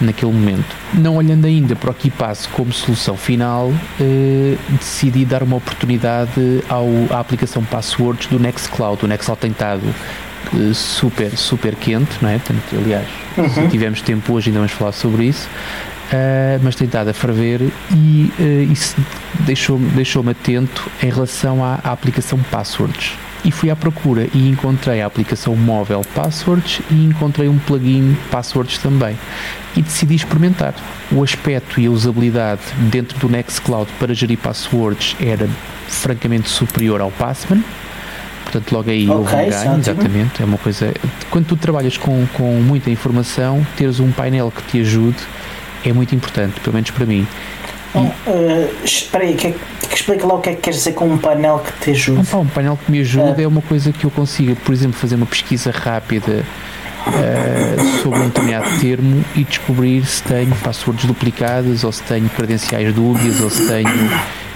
[0.00, 0.76] naquele momento.
[0.94, 6.62] Não olhando ainda para o que passo como solução final, uh, decidi dar uma oportunidade
[6.68, 9.04] ao, à aplicação Passwords do Nextcloud.
[9.04, 9.82] O Nextcloud tem estado
[10.74, 12.38] super, super quente, não é?
[12.38, 13.48] Portanto, aliás, uhum.
[13.48, 15.48] se tivermos tempo hoje ainda vamos falar sobre isso.
[16.08, 17.60] Uh, mas tem estado a ferver
[17.94, 18.96] e uh, isso
[19.40, 23.12] deixou-me deixou atento em relação à, à, aplicação Passwords.
[23.44, 28.78] E fui à procura e encontrei a aplicação móvel Passwords e encontrei um plugin Passwords
[28.78, 29.16] também.
[29.76, 30.74] E decidi experimentar.
[31.12, 35.48] O aspecto e a usabilidade dentro do Nextcloud para gerir passwords era
[35.86, 37.62] francamente superior ao Passman.
[38.42, 39.78] Portanto, logo aí houve Ok, um ganho, ótimo.
[39.78, 40.42] exatamente.
[40.42, 40.92] É uma coisa.
[41.30, 45.18] Quando tu trabalhas com, com muita informação, teres um painel que te ajude
[45.84, 47.26] é muito importante, pelo menos para mim.
[47.94, 49.54] Uh, espera aí, que, é
[49.88, 52.20] que explica lá o que é que queres dizer com um painel que te ajude.
[52.20, 53.42] Um, pá, um painel que me ajuda Ah.
[53.42, 56.44] é uma coisa que eu consiga, por exemplo, fazer uma pesquisa rápida
[57.06, 62.92] ah, sobre um determinado termo e descobrir se tenho passwords duplicadas ou se tenho credenciais
[62.94, 63.88] dúbias ou se tenho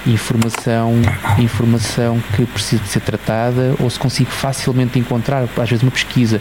[0.06, 0.94] informação,
[1.38, 6.40] informação que precisa de ser tratada ou se consigo facilmente encontrar, às vezes uma pesquisa.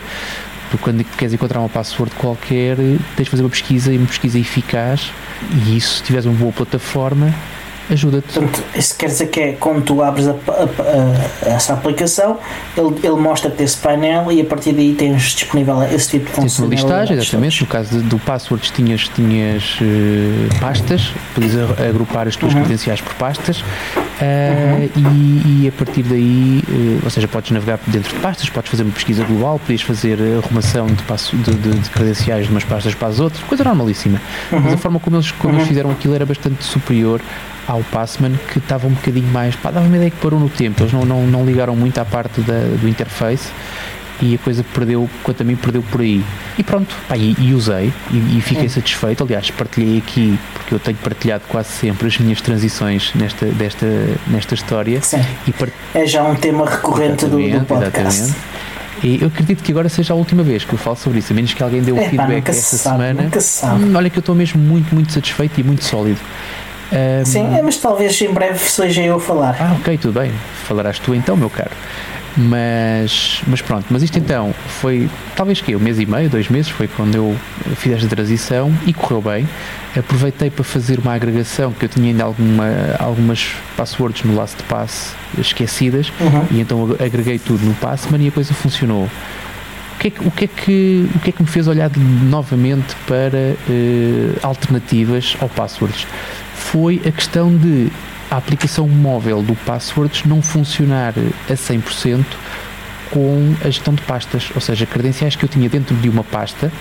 [0.70, 4.40] Porque quando queres encontrar uma password qualquer, tens de fazer uma pesquisa e uma pesquisa
[4.40, 5.12] eficaz
[5.66, 7.34] e isso, se tiveres uma boa plataforma,
[7.90, 8.34] ajuda-te.
[8.34, 12.38] Portanto, isso quer dizer que é quando tu abres a- a- a- essa aplicação,
[12.78, 16.60] ele, ele mostra-te esse painel e a partir daí tens disponível esse tipo de Tens
[16.60, 17.62] uma listagem, exatamente.
[17.62, 22.62] No caso do passwords, tinhas, tinhas eh, pastas, podias a- agrupar as tuas Uhum.
[22.62, 23.64] credenciais por pastas
[24.22, 28.70] eh, e, e a partir daí, eh, ou seja, podes navegar dentro de pastas, podes
[28.70, 32.64] fazer uma pesquisa global, podias fazer arrumação de, passo, de, de- de credenciais de umas
[32.64, 34.22] pastas para as outras, coisa normalíssima.
[34.52, 35.68] Mas a forma como eles, como eles Uhum.
[35.68, 37.20] fizeram aquilo era bastante superior
[37.68, 39.56] ao Passman, que estava um bocadinho mais.
[39.56, 42.06] Pá, dava uma ideia que parou no tempo, eles não, não, não ligaram muito à
[42.06, 43.50] parte da, do interface
[44.22, 46.24] e a coisa perdeu, quanto a mim, perdeu por aí.
[46.58, 49.24] E pronto, pá, e, e usei e, e fiquei satisfeito.
[49.24, 53.88] Aliás, partilhei aqui, porque eu tenho partilhado quase sempre as minhas transições nesta, desta,
[54.28, 55.02] nesta história.
[55.02, 58.22] Sim, E par- é já um tema recorrente do, do podcast.
[58.22, 58.52] exatamente.
[59.04, 61.36] E eu acredito que agora seja a última vez que eu falo sobre isso, a
[61.36, 63.42] menos que alguém dê o É, pá, feedback se esta sabe, semana.
[63.42, 63.66] se.
[63.66, 66.20] Hum, olha que eu estou mesmo muito, muito satisfeito e muito sólido.
[66.94, 69.56] Hum, Sim, é, mas talvez em breve seja eu a falar.
[69.60, 70.32] Ah, ok, tudo bem.
[70.68, 71.72] Falarás tu então, meu caro.
[72.38, 76.70] Mas, mas pronto, mas isto então foi talvez que um mês e meio, dois meses,
[76.72, 77.36] foi quando eu
[77.76, 79.48] fiz esta transição e correu bem.
[79.98, 82.66] Aproveitei para fazer uma agregação que eu tinha ainda alguma,
[83.00, 86.46] algumas passwords no LastPass esquecidas Uhum.
[86.52, 89.04] e então ag- agreguei tudo no Passman e a coisa funcionou.
[89.96, 91.92] O que é que, o que, é que, o que, é que me fez olhar
[92.24, 93.38] novamente para
[93.70, 96.08] eh, alternativas ao Passwords?
[96.56, 97.92] Foi a questão de
[98.32, 101.14] a aplicação móvel do Passwords não funcionar
[101.50, 102.24] a 100%
[103.12, 106.72] com a gestão de pastas, ou seja, credenciais que eu tinha dentro de uma pasta,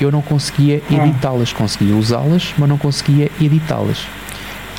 [0.00, 0.96] eu não conseguia Hum.
[1.06, 4.06] editá-las, conseguia usá-las, mas não conseguia editá-las.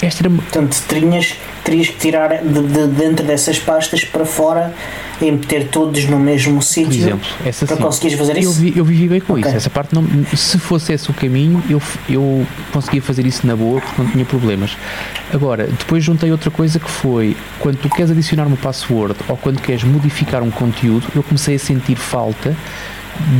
[0.01, 4.73] Esta era, Portanto, terias, terias que tirar de, de dentro dessas pastas para fora
[5.21, 7.81] e meter todos no mesmo sítio exemplo, essa para sim.
[7.81, 8.53] conseguires fazer Eu, isso.
[8.53, 9.43] vi, eu vivi bem com Ok.
[9.45, 9.55] isso.
[9.57, 10.05] Essa parte não.
[10.35, 14.23] Se fosse esse o caminho, eu, eu conseguia fazer isso na boa porque não tinha
[14.23, 14.77] problemas.
[15.33, 19.59] Agora, depois juntei outra coisa que foi quando tu queres adicionar uma password ou quando
[19.61, 22.55] queres modificar um conteúdo, eu comecei a sentir falta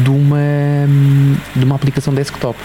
[0.03, 0.37] de uma,
[1.55, 2.59] de uma aplicação desktop.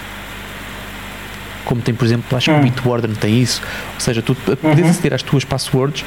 [1.64, 2.62] Como tem, por exemplo, acho que o Hum.
[2.62, 3.62] Bitwarden tem isso.
[3.94, 6.04] Ou seja, tu podes aceder às tuas passwords.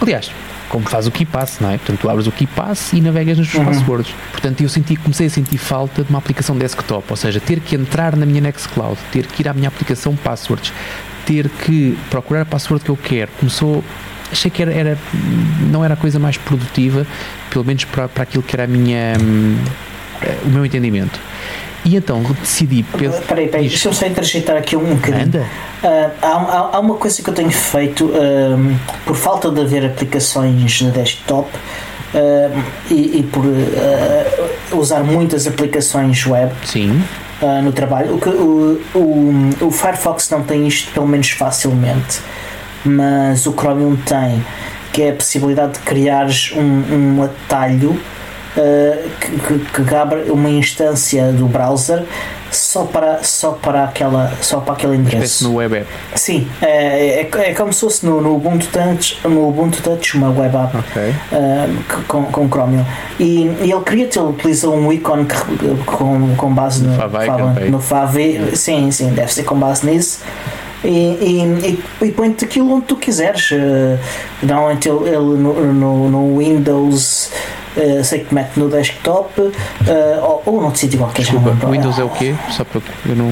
[0.00, 0.30] Aliás,
[0.68, 1.78] como faz o KeePass, não é?
[1.78, 3.64] Portanto, tu abres o KeePass e navegas tuas Uhum.
[3.64, 4.12] passwords.
[4.32, 7.76] Portanto, eu senti, comecei a sentir falta de uma aplicação desktop, ou seja, ter que
[7.76, 10.72] entrar na minha Nextcloud, ter que ir à minha aplicação Passwords,
[11.24, 13.30] ter que procurar a password que eu quero.
[13.38, 13.82] Começou,
[14.30, 14.98] achei que era, era-
[15.70, 17.06] não era a coisa mais produtiva,
[17.50, 19.56] pelo menos para, para aquilo que era a minha, hum,
[20.22, 21.18] eh, o meu entendimento.
[21.86, 22.82] E então decidi.
[22.82, 23.72] pensar- Espera aí, espera aí, Diz.
[23.74, 25.22] deixa-me só interjeitar aqui um bocadinho.
[25.26, 25.46] Anda.
[25.84, 29.84] Ah, há, há- há uma coisa que eu tenho feito ahm, por falta de haver
[29.86, 31.48] aplicações na desktop
[32.12, 33.44] ahm, e, e por
[34.76, 37.02] usar muitas aplicações web Sim.
[37.40, 38.18] ah, no trabalho.
[38.24, 38.28] O,
[38.98, 38.98] o,
[39.62, 42.18] o, o Firefox não tem isto pelo menos facilmente,
[42.84, 44.44] mas o Chromium tem,
[44.92, 47.96] que é a possibilidade de criares um, um atalho
[48.56, 52.04] ah, que, que, abre uma instância do browser
[52.50, 55.44] só para, só para, aquela, só para aquele endereço.
[55.44, 55.88] no web app.
[56.14, 60.30] Sim, é, é, é como se fosse no, no, Ubuntu Touch, no Ubuntu Touch, uma
[60.30, 61.14] web app Ok.
[61.32, 61.68] ah,
[62.08, 62.84] com, com Chromium.
[63.20, 65.26] E, e ele cria ele utiliza um ícone
[65.84, 67.70] com, com base no, Campaign.
[67.70, 68.56] no Favi.
[68.56, 70.20] Sim, sim, deve ser com base nisso.
[70.84, 73.50] E, e, e, e põe-te aquilo onde tu quiseres.
[73.50, 73.98] Uh,
[74.42, 77.30] normalmente ele, ele no, no, no Windows.
[77.76, 79.52] Uh, sei que mete no desktop uh,
[80.22, 81.22] ou, ou noutro sítio qualquer.
[81.24, 81.70] já Desculpa, lembro.
[81.70, 82.34] Windows é o quê?
[82.50, 83.26] Só para eu não.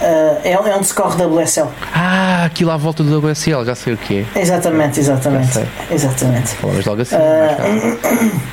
[0.00, 1.68] Uh, é, é onde se corre WSL.
[1.94, 4.40] Ah, aquilo à volta do WSL, já sei o que é.
[4.40, 5.52] Exatamente, exatamente.
[5.52, 5.62] Já.
[5.90, 6.56] Exatamente.
[6.86, 7.98] Logo assim, tarde.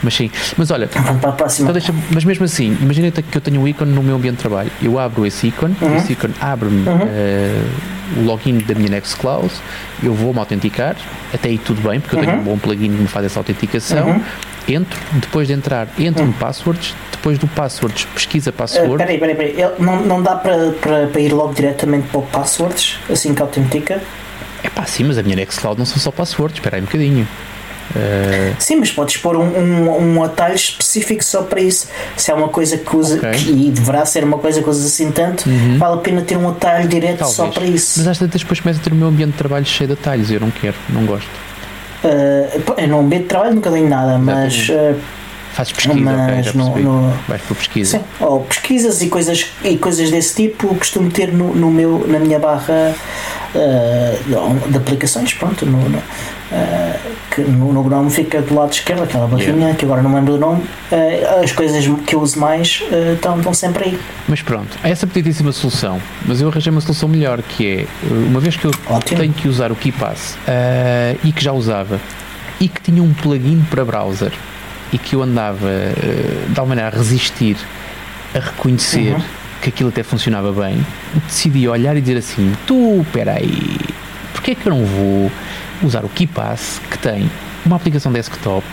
[0.03, 0.29] Mas sim.
[0.57, 1.69] Mas olha, Vamos para a próxima.
[1.69, 4.41] então deixa mas mesmo assim, imagina que eu tenho um ícone no meu ambiente de
[4.41, 4.69] trabalho.
[4.81, 5.95] Eu abro esse ícone, Uhum.
[5.95, 7.61] esse ícone abre-me eh,
[8.17, 9.49] o login da minha Nextcloud,
[10.03, 10.97] eu vou-me autenticar,
[11.33, 12.39] até aí tudo bem, porque eu tenho Uhum.
[12.41, 14.21] um bom plugin que me faz essa autenticação.
[14.69, 14.75] Uhum.
[14.75, 16.27] entro, depois de entrar, entro Hum.
[16.27, 18.97] no passwords, depois do passwords, pesquisa Uh, password.
[18.97, 19.51] peraí, peraí, peraí.
[19.51, 23.41] Ele- não, não dá para, para, para ir logo diretamente para o passwords, assim que
[23.41, 24.01] autentica?
[24.63, 27.27] É pá, sim, mas a minha Nextcloud não são só passwords, espera aí um bocadinho.
[27.95, 31.88] Uh, Sim, mas podes pôr um, um, um atalho específico só para isso.
[32.17, 33.32] Se é uma coisa que usa, Ok.
[33.32, 35.45] que- e deverá ser uma coisa que usas assim tanto,
[35.77, 37.53] vale a pena ter um atalho direto só talvez.
[37.56, 37.93] para isso.
[37.99, 40.30] Mas às tantas depois começa a ter o meu ambiente de trabalho cheio de atalhos
[40.30, 41.30] eu não quero, não gosto.
[42.07, 44.69] Uh, eu ambiente de trabalho nunca tenho nada, mas.
[44.69, 44.95] Uh,
[45.53, 47.97] Fazes pesquisa, mas já no, no- Vais por pesquisa.
[47.97, 52.19] sim, ou pesquisas e coisas, e coisas desse tipo costumo ter no, no meu, na
[52.19, 52.93] minha barra
[53.55, 56.01] uh, de aplicações, pronto, no, no,
[57.31, 60.39] que no, no Chrome fica do lado esquerdo, aquela barrinha que agora não lembro do
[60.39, 63.99] nome, uh, as coisas que eu uso mais uh, estão, estão sempre aí.
[64.27, 65.05] Mas pronto, essa
[65.41, 69.19] uma solução, mas eu arranjei uma solução melhor, que é, uma vez que eu Ótimo.
[69.19, 71.99] tenho que usar o KeePass eh, e que já usava,
[72.60, 74.31] e que tinha um plugin para browser,
[74.91, 75.93] e que eu andava eh,
[76.47, 77.57] de alguma maneira a resistir
[78.36, 79.21] a reconhecer Uhum.
[79.62, 80.86] que aquilo até funcionava bem,
[81.27, 83.77] decidi olhar e dizer assim, tu, peraí,
[84.33, 85.31] porque é que eu não vou
[85.83, 87.29] usar o KeePass, que tem
[87.65, 88.65] uma aplicação desktop,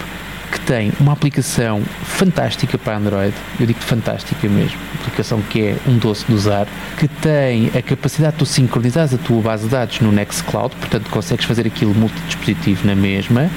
[0.51, 5.99] que tem uma aplicação fantástica para Android, eu digo fantástica mesmo, aplicação que é um
[5.99, 10.01] doce de usar, que tem a capacidade de tu sincronizares a tua base de dados
[10.01, 13.51] no Nextcloud, portanto consegues fazer aquilo multidispositivo na mesma.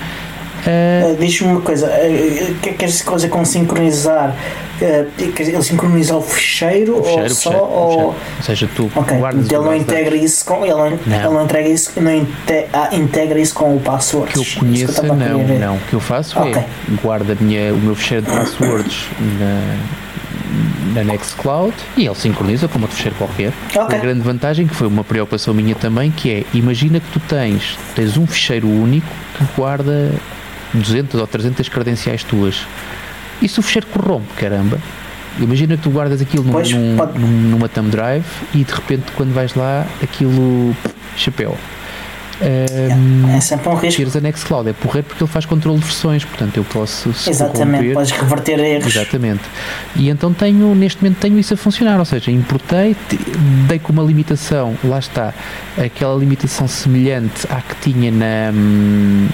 [0.67, 4.36] Uh, Diz-me uma coisa, uh, que queres coisa com sincronizar?
[4.82, 7.49] Uh, dizer, ele sincroniza o ficheiro, o fecheiro, ou o só?
[7.49, 7.89] fecheiro, o ou...
[7.89, 8.08] fecheiro.
[8.38, 11.43] Ou seja, tu Ok, guardas então ele não integra isso com ele não, ele não
[11.45, 14.34] integra isso, não inte, ah, integra isso com o password.
[14.34, 15.75] que eu conheça, não, não.
[15.77, 16.65] O que eu faço é
[17.01, 19.08] guardo a minha, o meu fecheiro de passwords
[19.39, 19.77] na,
[20.93, 23.53] na Nextcloud e ele sincroniza como outro fecheiro qualquer.
[23.73, 23.97] Ok.
[23.97, 27.80] A grande vantagem, que foi uma preocupação minha também, que é, imagina que tu tens,
[27.95, 30.12] tens um fecheiro único que guarda
[30.73, 32.65] 200 ou 300 credenciais tuas.
[33.41, 34.77] E se o fecheiro corrompe, caramba?
[35.39, 38.25] Imagina que tu guardas aquilo num, Pois, num- pode- numa thumb drive
[38.56, 40.75] e de repente quando vais lá aquilo
[41.15, 41.56] chapéu.
[42.39, 43.95] Ahm, É sempre um risco.
[43.97, 47.93] tiras a Nextcloud, é porreiro porque ele faz controle de versões, portanto eu posso Exatamente,
[47.93, 48.95] podes reverter erros.
[48.95, 49.41] Exatamente.
[49.95, 53.19] E então tenho, neste momento tenho isso a funcionar, ou seja, importei, te-
[53.67, 55.34] dei com uma limitação, lá está,
[55.84, 59.27] aquela limitação semelhante à que tinha na hum,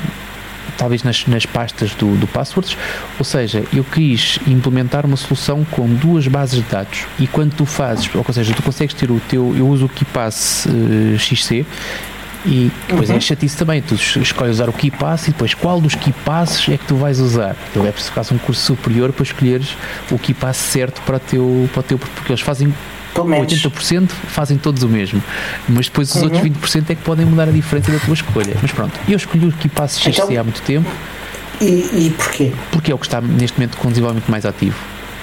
[0.78, 2.76] talvez nas, nas pastas do, do passwords,
[3.20, 7.66] ou seja, eu quis implementar uma solução com duas bases de dados e quando tu
[7.66, 11.66] fazes, ou seja, tu consegues ter o teu, eu uso o KeePass eh, XC
[12.46, 13.16] e depois Uhum.
[13.16, 16.78] é chatice também, tu es- escolhes usar o KeePass e depois qual dos KeePasses é
[16.78, 17.56] que tu vais usar.
[17.72, 19.78] Então é preciso que um curso superior para escolheres
[20.12, 22.74] o KeePass certo para o teu, para o teu porque eles fazem
[23.14, 23.52] Pelo menos.
[23.54, 25.22] 80% fazem todos o mesmo,
[25.70, 26.24] mas depois os Uhum.
[26.24, 28.56] outros 20% é que podem mudar a diferença da tua escolha.
[28.62, 30.90] Mas pronto, eu escolhi o KeePass XC Então- há muito tempo
[31.62, 32.52] E, e porquê?
[32.72, 34.76] porque é o que está neste momento com desenvolvimento mais ativo.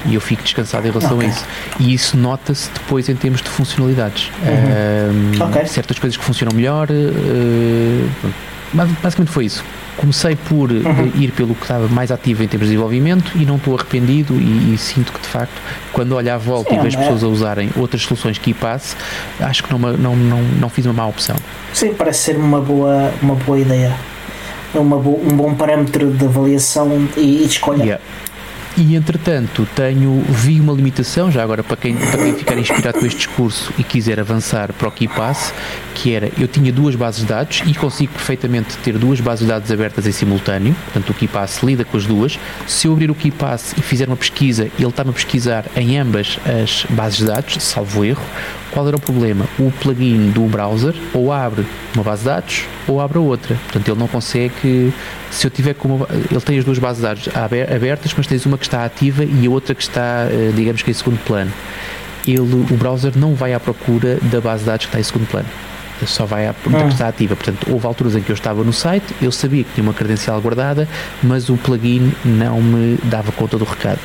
[0.06, 1.28] E eu fico descansado em relação Ok.
[1.28, 1.44] a isso.
[1.78, 4.30] E isso nota-se depois em termos de funcionalidades.
[4.42, 5.42] Uhum.
[5.42, 5.66] Ahm, Ok.
[5.66, 6.88] Certas coisas que funcionam melhor.
[8.22, 8.32] Mas
[8.72, 9.64] basicamente foi isso.
[9.96, 11.12] Comecei por eh, Uhum.
[11.16, 14.74] ir pelo que estava mais ativo em termos de desenvolvimento e não estou arrependido e,
[14.74, 15.52] e sinto que de facto,
[15.92, 18.96] quando olho à volta Sim, e vejo é- pessoas a usarem outras soluções que passe,
[19.40, 21.36] acho que não, não, não, não fiz uma má opção.
[21.74, 23.94] Sim, parece ser uma boa, uma boa ideia.
[24.74, 27.82] É uma bo- um bom parâmetro de avaliação e, e de escolha.
[27.82, 28.04] Yeah.
[28.76, 33.06] E entretanto tenho, vi uma limitação, já agora para quem, para quem ficar inspirado com
[33.06, 35.52] este discurso e quiser avançar para o KeePass,
[35.94, 39.52] que era, eu tinha duas bases de dados e consigo perfeitamente ter duas bases de
[39.52, 42.38] dados abertas em simultâneo, portanto o KeePass lida com as duas.
[42.66, 46.38] Se eu abrir o KeePass e fizer uma pesquisa, ele está-me a pesquisar em ambas
[46.46, 48.22] as bases de dados, salvo erro.
[48.72, 49.46] Qual era o problema?
[49.58, 53.56] O plugin do browser ou abre uma base de dados ou abre outra.
[53.64, 54.92] Portanto, ele não consegue.
[55.30, 58.26] Se eu tiver com uma, ele tem as duas bases de dados aber- abertas, mas
[58.26, 61.18] tens uma que está ativa e a outra que está, eh, digamos que em segundo
[61.24, 61.52] plano.
[62.26, 65.26] Ele, o browser não vai à procura da base de dados que está em segundo
[65.28, 65.48] plano.
[66.06, 66.72] Só vai à Hum.
[66.86, 67.34] que está ativa.
[67.36, 70.40] Portanto, houve alturas em que eu estava no site, eu sabia que tinha uma credencial
[70.40, 70.88] guardada,
[71.22, 73.98] mas o plugin não me dava conta do recado.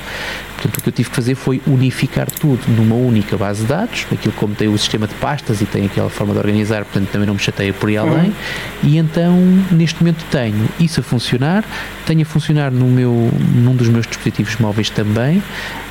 [0.56, 4.06] Portanto, o que eu tive que fazer foi unificar tudo numa única base de dados,
[4.12, 7.28] aquilo como tem o sistema de pastas e tem aquela forma de organizar, portanto também
[7.28, 8.34] não me chateia por aí além.
[8.82, 9.38] E então,
[9.72, 11.64] neste momento tenho isso a funcionar,
[12.06, 15.43] tenho a funcionar no meu, num dos meus dispositivos móveis também.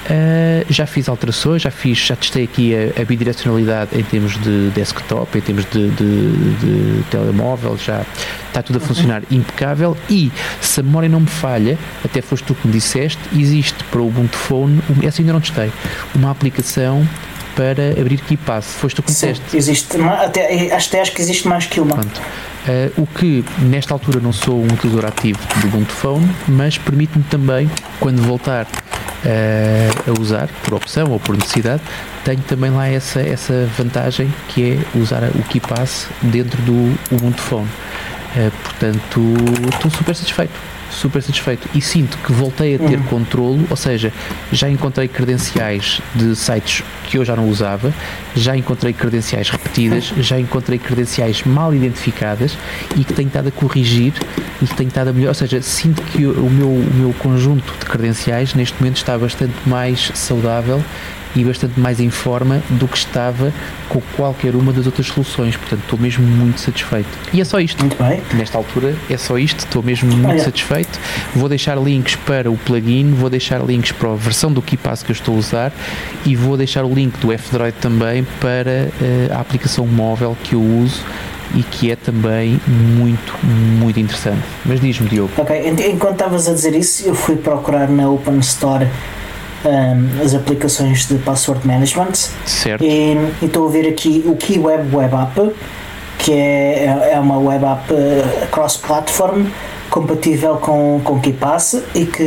[0.04, 4.68] Uh, já fiz alterações, já fiz, já testei aqui a, a bidirecionalidade em termos de
[4.74, 6.54] desktop, em termos de, de-
[6.98, 8.04] de telemóvel, já
[8.48, 10.30] está tudo a funcionar impecável e
[10.60, 14.08] se a memória não me falha, até foste tu que me disseste, existe para o
[14.08, 15.72] Ubuntu Phone, essa ainda não testei,
[16.14, 17.08] uma aplicação
[17.56, 19.56] para abrir KeePass, foste tu que Sim, disseste.
[19.56, 21.94] existe, até, acho, até acho que existe mais que uma.
[21.94, 22.20] Pronto.
[22.66, 27.22] Uh, o que nesta altura não sou um utilizador ativo do Ubuntu Phone, mas permite-me
[27.24, 28.66] também, quando voltar
[29.24, 31.82] uh, a usar, por opção ou por necessidade,
[32.24, 37.68] tenho também lá essa, essa vantagem que é usar o KeePass dentro do Ubuntu Phone.
[38.36, 39.20] Uh, portanto,
[39.72, 41.68] estou super satisfeito super satisfeito.
[41.74, 43.04] E sinto que voltei a ter uhum.
[43.04, 44.12] controlo, ou seja,
[44.52, 47.92] já encontrei credenciais de sites que eu já não usava,
[48.34, 52.56] já encontrei credenciais repetidas, já encontrei credenciais mal identificadas
[52.96, 54.12] e que tenho estado a corrigir
[54.62, 57.72] e que tenho estado a melhorar, ou seja, sinto que o meu, o meu conjunto
[57.78, 60.82] de credenciais neste momento está bastante mais saudável
[61.34, 63.52] e bastante mais em forma do que estava
[63.88, 65.56] com qualquer uma das outras soluções.
[65.56, 67.08] Portanto, estou mesmo muito satisfeito.
[67.32, 67.80] E é só isto.
[67.80, 68.22] Muito bem.
[68.34, 69.60] Nesta altura é só isto.
[69.60, 70.44] Estou mesmo muito Olha.
[70.44, 70.98] satisfeito.
[71.34, 75.10] Vou deixar links para o plugin, vou deixar links para a versão do KeePass que
[75.10, 75.72] eu estou a usar
[76.24, 80.62] e vou deixar o link do F-Droid também para uh, a aplicação móvel que eu
[80.62, 81.02] uso
[81.54, 84.42] e que é também muito, muito interessante.
[84.64, 85.32] Mas diz-me, Diogo.
[85.36, 88.88] Ok, enquanto estavas a dizer isso, eu fui procurar na Open Store
[89.64, 92.12] um, as aplicações de password management.
[92.44, 92.84] Certo.
[92.84, 95.52] E estou a ver aqui o KeyWeb Web App,
[96.18, 99.46] que é, é uma web app uh, cross-platform
[99.94, 102.24] compatível com, com KeePass e que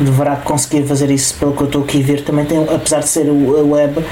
[0.00, 2.22] deverá conseguir fazer isso pelo que eu estou aqui a ver.
[2.22, 4.02] Também tem, apesar de ser o web,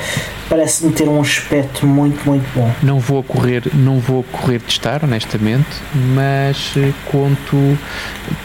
[0.46, 2.70] parece-me ter um aspecto muito, muito bom.
[2.82, 5.70] Não vou correr, não vou correr testar, honestamente,
[6.14, 7.56] mas eh, conto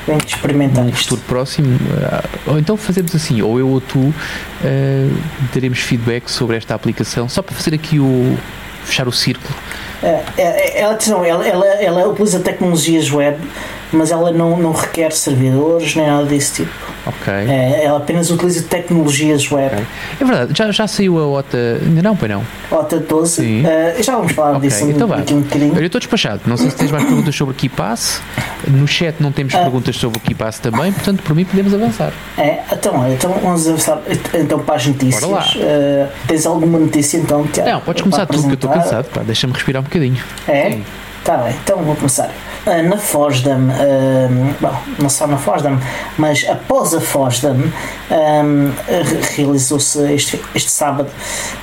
[0.08, 1.78] Bem experimentar num futuro próximo.
[2.02, 4.14] Eh, ou então fazemos assim, ou eu ou tu uh,
[5.52, 8.38] teremos feedback sobre esta aplicação, só para fazer aqui o
[8.86, 9.54] fechar o círculo.
[10.02, 13.38] Ela, ela, ela, ela utiliza tecnologias web
[13.92, 16.98] mas ela não, não requer servidores nem nada desse tipo.
[17.06, 17.34] Ok.
[17.34, 19.74] É, ela apenas utiliza tecnologias web.
[19.74, 19.86] Okay.
[20.20, 21.80] É verdade, já, já saiu a OTA.
[21.82, 22.44] Ainda não, pois não?
[22.70, 23.36] OTA 12.
[23.36, 23.64] Sim.
[23.64, 24.70] Uh, já vamos falar okay.
[24.70, 25.78] disso então, um, um bocadinho.
[25.78, 26.42] Eu estou despachado.
[26.46, 28.22] Não sei se tens mais perguntas sobre o KeePass.
[28.68, 32.12] No chat não temos uh, perguntas sobre o KeePass também, portanto, por mim podemos avançar.
[32.38, 34.02] É, então, então vamos avançar
[34.34, 35.24] então para as notícias.
[35.24, 35.46] Bora lá.
[35.56, 37.48] Uh, tens alguma notícia então?
[37.48, 39.08] Tiago, não, podes começar tu, que eu estou cansado.
[39.26, 40.22] Deixa-me respirar um bocadinho.
[40.48, 40.72] É?
[40.72, 40.84] Sim.
[41.28, 42.32] Tá bem, então vou começar.
[42.86, 45.78] Na Fosdam, uh, bom, não só na Fosdam,
[46.18, 47.58] mas após a Fosdam,
[48.10, 48.72] um,
[49.36, 51.10] realizou-se este, este sábado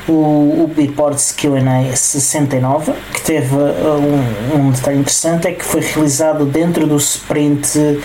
[0.06, 6.44] o, o Beports QA 69, que teve um, um, detalhe interessante: é que foi realizado
[6.44, 7.98] dentro do sprint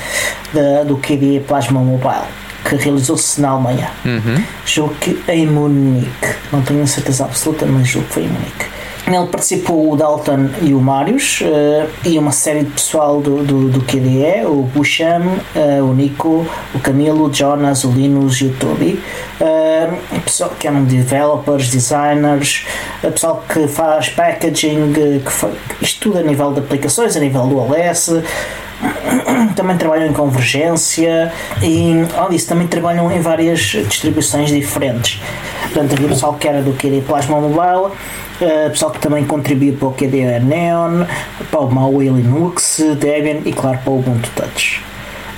[0.54, 2.24] da, do KDE Plasma Mobile
[2.64, 3.92] que realizou-se na Alemanha.
[4.06, 4.44] Uhum.
[4.66, 8.79] Julgo que em Munique, não tenho certeza absoluta, mas julgo que foi em Munique.
[9.08, 13.70] Nele participou o Dalton e o Marius uh, e uma série de pessoal do, do,
[13.70, 15.22] do QDE, o Busham,
[15.56, 16.46] uh, o Nico,
[16.76, 19.02] o Camilo, o Jonas, o Linus e o Toby.
[19.42, 22.68] Uh, pessoal que eram developers, designers,
[23.02, 27.58] pessoal que faz packaging, que faz, isto tudo a nível de aplicações, a nível do
[27.58, 28.12] OS
[29.56, 35.22] também trabalham em convergência e, além disso, também trabalham em várias distribuições diferentes.
[35.64, 37.94] Portanto, havia pessoal que era do QD Plasma Mobile,
[38.42, 41.06] uh, pessoal que também contribui para o QD Neon,
[41.52, 44.89] para o MAUI Linux, Debian e, claro, para o Ubuntu Touch.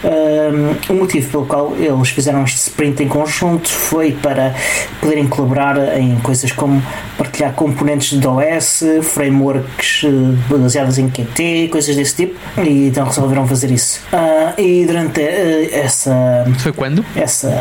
[0.04, 4.54] Um, o motivo pelo qual eles fizeram este sprint em conjunto foi para
[5.00, 6.82] poderem colaborar em coisas como
[7.18, 10.10] partilhar componentes de OS, frameworks eh,
[10.50, 14.02] baseados em QT, coisas desse tipo, e então resolveram fazer isso.
[14.12, 16.46] Uh, e durante uh, essa.
[16.60, 17.06] Foi quando?
[17.16, 17.52] Essa.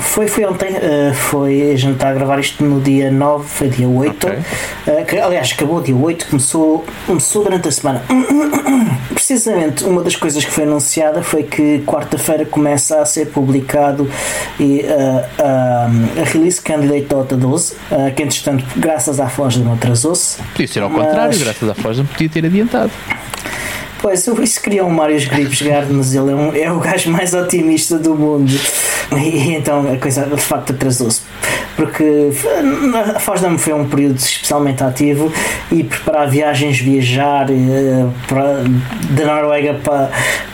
[0.00, 1.72] Foi, foi ontem, uh, foi.
[1.72, 4.26] A gente está a gravar isto no dia 9, foi dia 8.
[4.26, 5.04] Okay.
[5.04, 8.02] que, aliás, acabou dia 8, começou, começou durante a semana.
[9.12, 14.08] Precisamente uma das coisas que foi anunciada foi que quarta-feira começa a ser publicado
[14.58, 19.74] e, uh, uh, a release candidate Dota 12, uh, que entretanto, graças à Forja não
[19.74, 20.42] atrasou-se.
[20.42, 21.06] Podia ser ao mas...
[21.06, 22.90] contrário, graças à Forja podia ter adiantado.
[24.04, 27.98] Pois, isso queria o Mário Gripes Gardens, ele é, um, é o gajo mais otimista
[27.98, 28.52] do mundo.
[29.24, 31.22] E, então a coisa de facto atrasou-se.
[31.76, 32.30] Porque
[33.16, 35.32] a Fosdam foi um período especialmente ativo
[35.72, 38.62] e preparar viagens, viajar uh, para,
[39.10, 40.10] da Noruega para,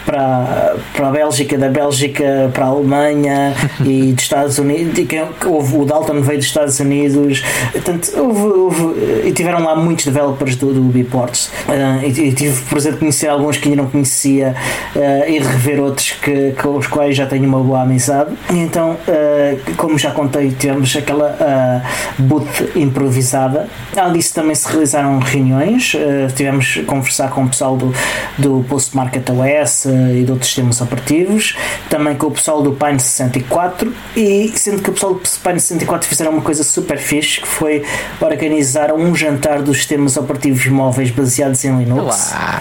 [0.06, 4.98] para, para a Bélgica, da Bélgica para a Alemanha e dos Estados Unidos.
[4.98, 7.42] E que, houve, o Dalton veio dos Estados Unidos.
[7.72, 11.50] Portanto, houve, houve, e tiveram lá muitos developers do, do Biports.
[11.68, 14.54] Uh, e, e tive, por exemplo, conhecer alguns que ainda não conhecia
[14.96, 18.30] uh, e rever outros que, com os quais já tenho uma boa amizade.
[18.48, 23.68] E então, uh, como já contei, temos aquela uh, booth improvisada.
[23.96, 25.94] Além disso, também se realizaram reuniões.
[25.94, 27.94] Uh, tivemos conversar com o pessoal do,
[28.38, 31.56] do Post Market OS e de outros sistemas operativos.
[31.88, 33.92] Também com o pessoal do Pine 64.
[34.16, 37.84] E sendo que o pessoal do Pine 64 fizeram uma coisa super fixe que foi
[38.20, 42.32] organizar um jantar dos sistemas operativos móveis baseados em Linux.
[42.32, 42.60] Olá.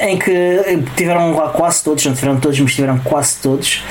[0.00, 3.84] Em que tiveram lá quase todos, não tiveram todos, mas tiveram quase todos,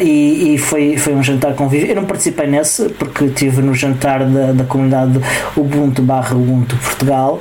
[0.00, 1.88] e, e, foi, foi um jantar convívio.
[1.88, 5.20] Eu não participei nesse, porque estive no jantar da, da comunidade
[5.56, 7.40] Ubuntu barra Ubuntu Portugal,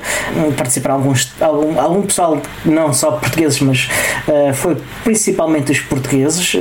[0.55, 3.89] participaram alguns, algum, algum pessoal, não só portugueses, mas
[4.53, 6.55] foi principalmente os portugueses,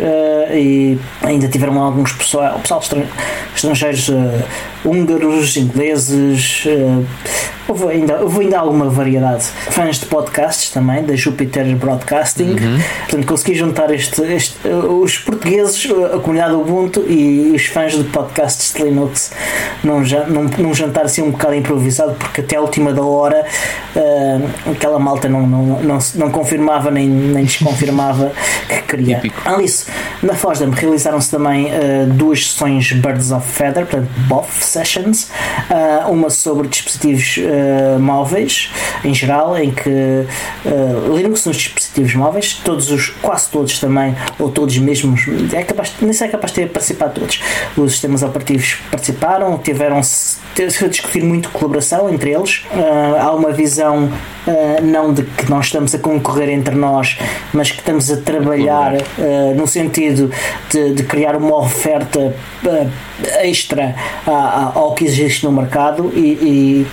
[0.53, 2.83] e ainda tiveram alguns pessoal, pessoal
[3.55, 4.11] estrangeiros
[4.85, 6.65] húngaros, ingleses,
[7.69, 9.45] houve, ainda, houve ainda alguma variedade.
[9.45, 12.51] Fãs de podcasts também, da Jupiter Broadcasting.
[12.53, 12.81] Uhum.
[13.01, 18.05] Portanto, consegui juntar este, este, uh, os portugueses, a comunidade Ubuntu e os fãs de
[18.05, 19.33] podcasts de Linux
[19.83, 23.45] num, num, num jantar assim um bocado improvisado, porque até a última da hora
[23.97, 28.33] uh, aquela malta não, não, não, não confirmava nem, nem desconfirmava
[28.69, 29.23] que queria.
[29.45, 29.87] Além disso,
[30.23, 35.31] na Fosdem realizaram-se também uh, duas sessões Birds of Feather, portanto, BOF sessions,
[35.71, 38.71] uh, uma sobre dispositivos uh, móveis
[39.05, 44.51] em geral, em que uh, Linux nos dispositivos móveis, todos os, quase todos também, ou
[44.51, 47.41] todos mesmos, é capaz, nem sei é capaz de ter participado todos.
[47.77, 50.01] Os sistemas operativos participaram, tiveram a
[50.89, 52.65] discutir muito colaboração entre eles.
[52.73, 54.11] Uh, há uma visão
[54.83, 57.19] não de que nós estamos a concorrer entre nós,
[57.51, 58.93] mas que estamos a trabalhar
[59.57, 60.31] no sentido
[60.71, 62.37] de, de, criar uma oferta
[63.41, 63.95] extra
[64.75, 66.87] ao que existe no mercado e, e,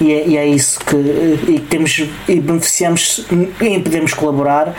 [0.00, 3.26] e, é, e é, isso que e temos e beneficiamos
[3.60, 4.74] em podermos colaborar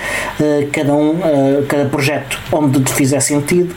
[0.71, 1.19] cada um,
[1.67, 3.75] cada projeto onde fizer sentido.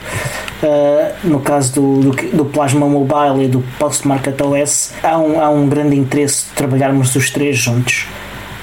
[0.61, 5.49] Uh, no caso do, do, do, Plasma Mobile e do Postmarket OS, há um, há
[5.49, 8.05] um grande interesse de trabalharmos os três juntos.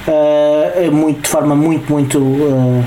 [0.07, 2.85] Uh, muito, de forma muito, muito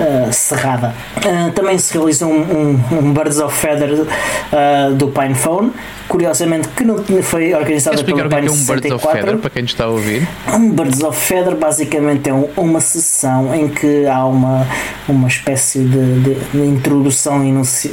[0.00, 0.94] uh, uh, cerrada.
[1.16, 5.72] Uh, também se realizou um, um, um Birds of Feather uh, do PinePhone,
[6.08, 8.74] curiosamente que não foi organizado pelo Pine é um 64.
[8.74, 10.28] Birds of Feather para quem está a ouvir?
[10.52, 14.66] Um Birds of Feather basicamente é um, uma sessão em que há uma,
[15.08, 17.90] uma espécie de, de, de introdução inici,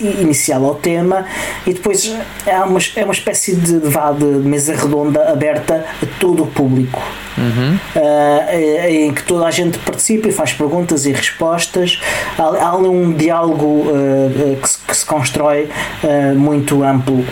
[0.00, 1.26] inicial ao tema
[1.66, 2.14] e depois
[2.46, 7.02] é uma, é uma espécie de, de mesa redonda aberta a todo o público.
[7.38, 7.78] Uhum.
[7.96, 12.00] Uh, em que toda a gente participa e faz perguntas e respostas.
[12.36, 15.68] Há, há um diálogo uh, que, se, que, se, constrói
[16.02, 17.24] uh, muito amplo.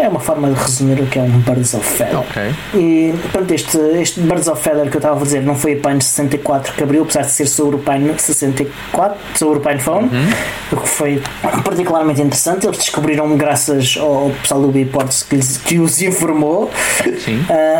[0.00, 2.20] é uma forma de resumir o que é um Birds of Feather.
[2.20, 2.54] Okay.
[2.74, 5.88] E pronto, este, este Birds of Feather que eu estava a dizer não foi a
[5.88, 10.08] Pine 64 que abriu, apesar de ser sobre o Pine 64, sobre o Pine Phone,
[10.08, 10.30] uhum.
[10.72, 11.22] o que foi
[11.64, 12.66] particularmente interessante.
[12.66, 16.70] Eles descobriram, graças ao pessoal do Biports que, que os informou,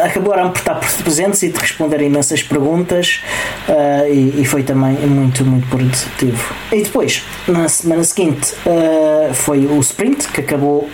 [0.04, 0.74] acabaram por estar
[1.04, 3.22] presentes e de responder a imensas perguntas
[3.68, 6.54] uh, e, e, foi também muito, muito produtivo.
[6.72, 10.88] E depois, na semana seguinte, uh, foi o sprint que acabou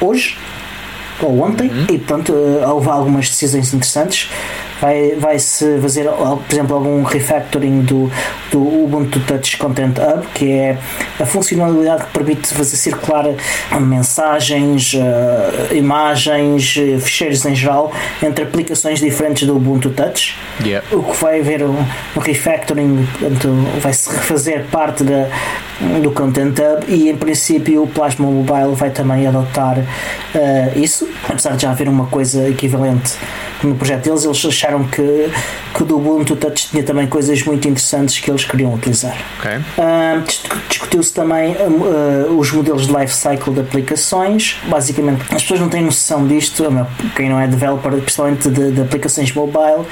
[0.00, 0.36] hoje
[1.20, 1.86] ou ontem uhum.
[1.90, 4.28] e pronto, uh, houve algumas decisões interessantes
[4.80, 8.10] vai, vai se fazer, por exemplo, algum refactoring do,
[8.50, 10.78] do Ubuntu Touch Content Hub, que é
[11.20, 13.24] a funcionalidade que permite fazer circular
[13.80, 20.36] mensagens, uh, imagens, eh, ficheiros em geral entre aplicações diferentes do Ubuntu Touch.
[20.64, 20.86] Yeah.
[20.92, 21.76] O que vai haver um,
[22.16, 23.48] um refactoring, portanto,
[23.80, 25.28] vai se refazer parte da,
[26.02, 31.56] do Content Hub e em princípio o Plasma Mobile vai também adotar uh, isso, apesar
[31.56, 33.14] de já haver uma coisa equivalente
[33.66, 35.30] no projeto deles, eles acharam que,
[35.74, 39.16] que o do Ubuntu Touch tinha também coisas muito interessantes que eles queriam utilizar.
[39.38, 39.58] Okay.
[39.58, 44.56] Uh, Discutiu-se também uh, os modelos de life cycle de aplicações.
[44.68, 46.64] Basicamente, as pessoas não têm noção disto,
[47.14, 49.86] quem não é developer, principalmente de, de aplicações mobile,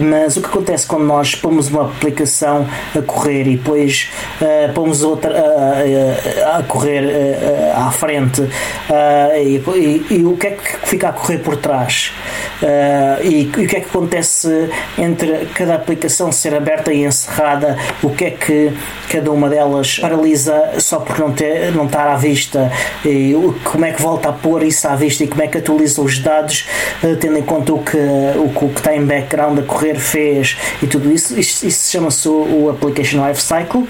[0.00, 2.66] mas o que acontece quando nós pomos uma aplicação
[2.96, 4.10] a correr e depois
[4.40, 7.04] uh, pomos outra a, a correr
[7.74, 8.42] à frente
[9.36, 12.12] e, e, e, o que é que fica a correr por trás?
[12.62, 17.76] Uh, e, e, o que é que acontece entre cada aplicação ser aberta e encerrada,
[18.02, 18.72] o que é que
[19.08, 22.70] cada uma delas paralisa só por não, ter, não estar à vista,
[23.04, 23.34] e
[23.64, 26.18] como é que volta a pôr isso à vista e como é que atualiza os
[26.18, 26.66] dados,
[27.02, 30.56] uh, tendo em conta o que, o, o que está em background a correr fez
[30.82, 31.38] e tudo isso.
[31.38, 33.86] Isso, isso chama-se o, o Application Lifecycle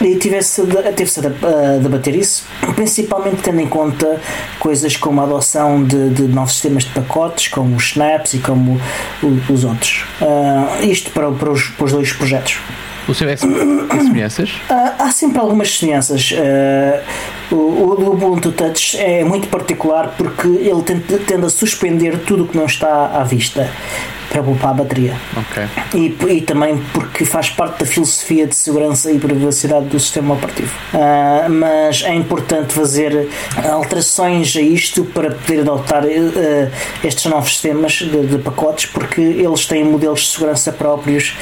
[0.00, 0.62] e tivesse
[0.96, 4.20] teve-se a debater isso, principalmente tendo em conta
[4.58, 8.80] coisas como a adoção de, de novos sistemas de pacotes, como os Snaps e como
[9.48, 10.04] os outros.
[10.20, 12.58] Uh, isto para, para, os, para os dois projetos.
[13.06, 14.50] O seu é semelhanças?
[14.70, 16.32] Uh, há sempre algumas semelhanças.
[16.32, 22.44] Uh, o, o Ubuntu Touch é muito particular porque ele tende, tende a suspender tudo
[22.44, 23.70] o que não está à vista
[24.30, 25.16] para poupar a bateria.
[25.36, 25.62] Ok.
[25.94, 30.74] E, e, também porque faz parte da filosofia de segurança e privacidade do sistema operativo.
[30.92, 33.28] Uh, mas é importante fazer
[33.70, 36.70] alterações a isto para poder adotar uh,
[37.04, 41.36] estes novos sistemas de, de pacotes porque eles têm modelos de segurança próprios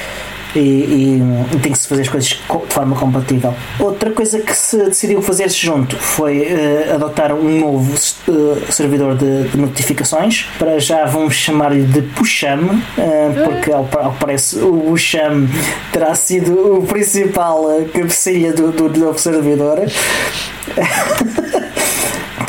[0.55, 1.22] e, e,
[1.55, 2.38] e, tem que se fazer as coisas de
[2.68, 3.55] forma compatível.
[3.78, 9.48] Outra coisa que se decidiu fazer-se junto foi uh, adotar um novo uh, servidor de,
[9.48, 10.46] de, notificações.
[10.59, 15.48] Para já vamos chamar-lhe de Pusham, uh, porque ao, ao, que parece o Pusham
[15.92, 19.80] terá sido o principal cabecilha do, do novo servidor.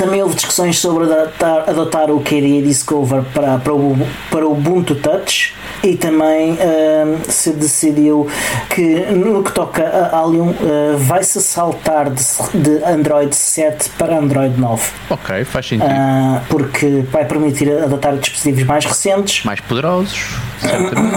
[0.03, 3.97] Também houve discussões sobre adotar, adotar o KDE Discover para, para, o,
[4.29, 8.27] para o Ubuntu Touch e também uh, se decidiu
[8.69, 12.21] que no que toca a Allium uh, vai-se saltar de,
[12.53, 14.91] de, Android 7 para Android 9.
[15.09, 15.89] Ok, faz sentido.
[15.89, 20.35] Uh, porque vai permitir adotar dispositivos mais recentes, mais poderosos,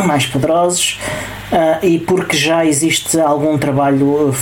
[0.06, 1.00] mais poderosos.
[1.46, 4.34] Uh, e porque já existe algum trabalho uh,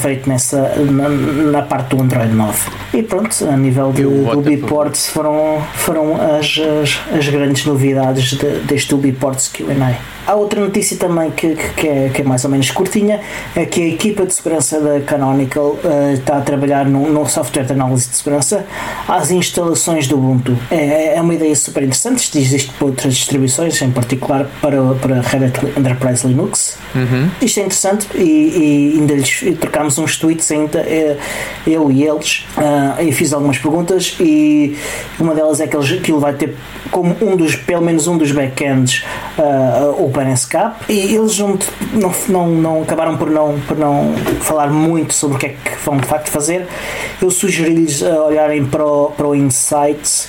[0.00, 5.08] feito nessa na, na, parte do Android 9 e pronto, a nível de, do Ubiports
[5.08, 9.96] foram, foram as, as, as grandes novidades de, deste Ubiports Q&A
[10.26, 13.20] Há outra notícia também que, que, é, que é mais ou menos curtinha,
[13.56, 17.72] é que a equipa de segurança da Canonical uh, está a trabalhar num, software de
[17.72, 18.64] análise de segurança
[19.08, 20.56] às instalações do Ubuntu.
[20.70, 25.20] É, é uma ideia super interessante, isto existe para outras distribuições, em particular para, para
[25.20, 26.76] Red Hat Enterprise Linux.
[26.94, 27.30] Uhum.
[27.40, 31.16] Isto é interessante e, e ainda lhes trocámos uns tweets ainda, é,
[31.66, 34.76] eu e eles, uh, e fiz algumas perguntas e
[35.18, 36.56] uma delas é que, eles, que ele vai ter
[36.90, 39.04] como um dos, pelo menos um dos backends
[39.38, 41.58] uh, OpenSCAP e eles não,
[41.92, 45.84] não, não, não, acabaram por não, por não falar muito sobre o que é que
[45.84, 46.66] vão de facto fazer.
[47.20, 50.28] Eu sugeri-lhes uh, olharem para o, para o Insights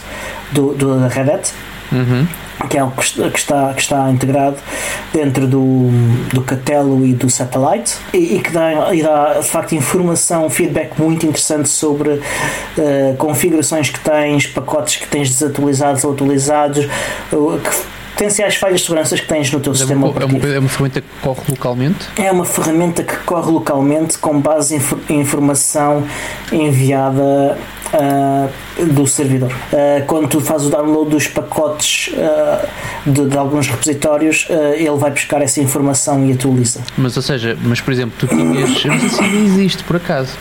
[0.51, 1.53] do, do da Red Hat.
[1.91, 2.27] Uhum
[2.69, 3.01] que é o que
[3.37, 4.57] está, que está integrado
[5.11, 5.89] dentro do,
[6.33, 10.99] do Catelo e do Satellite e, e que dá, e dá de facto informação, feedback
[10.99, 12.21] muito interessante sobre uh,
[13.17, 16.85] configurações que tens, pacotes que tens desatualizados ou atualizados,
[17.31, 20.47] uh, que potenciais falhas de segurança que tens no teu é sistema uma, é uma,
[20.47, 22.07] é uma, ferramenta que corre localmente?
[22.17, 26.07] É uma ferramenta que corre localmente com base em informação
[26.51, 27.57] enviada
[27.93, 28.49] uh,
[28.93, 29.51] do servidor.
[29.51, 32.67] Uh, quando tu fazes o download dos pacotes uh,
[33.09, 36.81] de, de, alguns repositórios, ele vai buscar essa informação e atualiza.
[36.97, 40.31] Mas, ou seja, mas por exemplo, tu tinhas, não sei se ainda existe por acaso,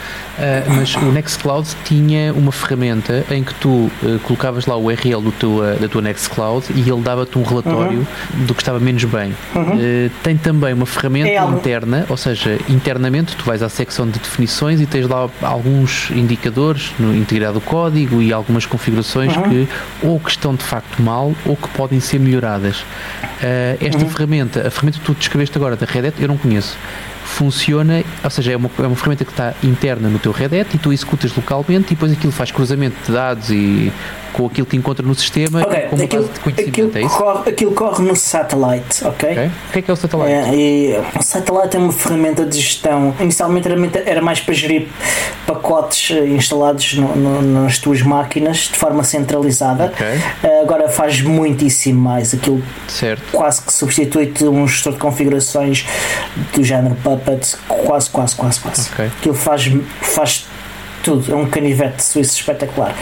[0.76, 3.91] mas o Nextcloud tinha uma ferramenta em que tu
[4.24, 8.45] colocavas lá o URL do teu, da tua Nextcloud e ele dava-te um relatório uhum.
[8.47, 9.35] do que estava menos bem.
[9.55, 10.11] Uhum.
[10.22, 14.80] tem também uma ferramenta é interna, ou seja, internamente tu vais à secção de definições
[14.80, 19.43] e tens lá alguns indicadores no integrado do código e algumas configurações uhum.
[19.43, 19.68] que
[20.03, 22.81] ou que estão de facto mal ou que podem ser melhoradas.
[22.81, 24.11] Uh, esta uhum.
[24.11, 26.77] ferramenta, a ferramenta que tu descreveste agora da Red Hat, eu não conheço
[27.25, 30.75] funciona, ou seja, é uma, é uma ferramenta que está interna no teu Red Hat
[30.75, 33.93] e tu executas localmente e depois aquilo faz cruzamento de dados e
[34.33, 35.83] com aquilo que encontra no sistema okay.
[35.83, 37.16] como aquilo, base de conhecimento, aquilo é isso?
[37.16, 39.30] Corre, aquilo corre no Satellite, ok?
[39.30, 39.47] okay.
[39.47, 40.30] O que é que é o Satellite?
[40.30, 44.89] É, e, o Satellite é uma ferramenta de gestão, inicialmente era, era mais para gerir
[45.47, 50.20] pacotes eh, instalados no, no, nas tuas máquinas de forma centralizada, okay.
[50.43, 53.22] Eh, agora faz muitíssimo mais, aquilo certo.
[53.33, 55.87] quase que substitui-te um gestor de configurações
[56.55, 58.91] do género Puppet, quase, quase, quase, quase.
[58.91, 59.07] Okay.
[59.07, 59.70] Aquilo faz,
[60.01, 60.47] faz
[61.03, 62.94] tudo, é um canivete suíço espetacular.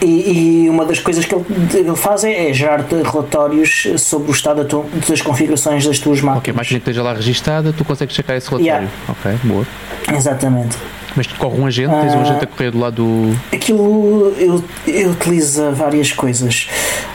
[0.00, 4.32] E, e, uma das coisas que ele, ele faz é, é gerar relatórios sobre o
[4.32, 6.38] estado tu, das configurações das tuas máquinas.
[6.38, 8.88] Ok, máquina que esteja lá registada, tu consegues checar esse relatório.
[8.88, 8.90] Yeah.
[9.08, 9.66] Ok, boa.
[10.12, 10.76] Exatamente.
[11.14, 13.38] Mas corre um agente, tens um agente a correr do lado do.
[13.52, 16.68] Aquilo eu, eu utiliza várias coisas.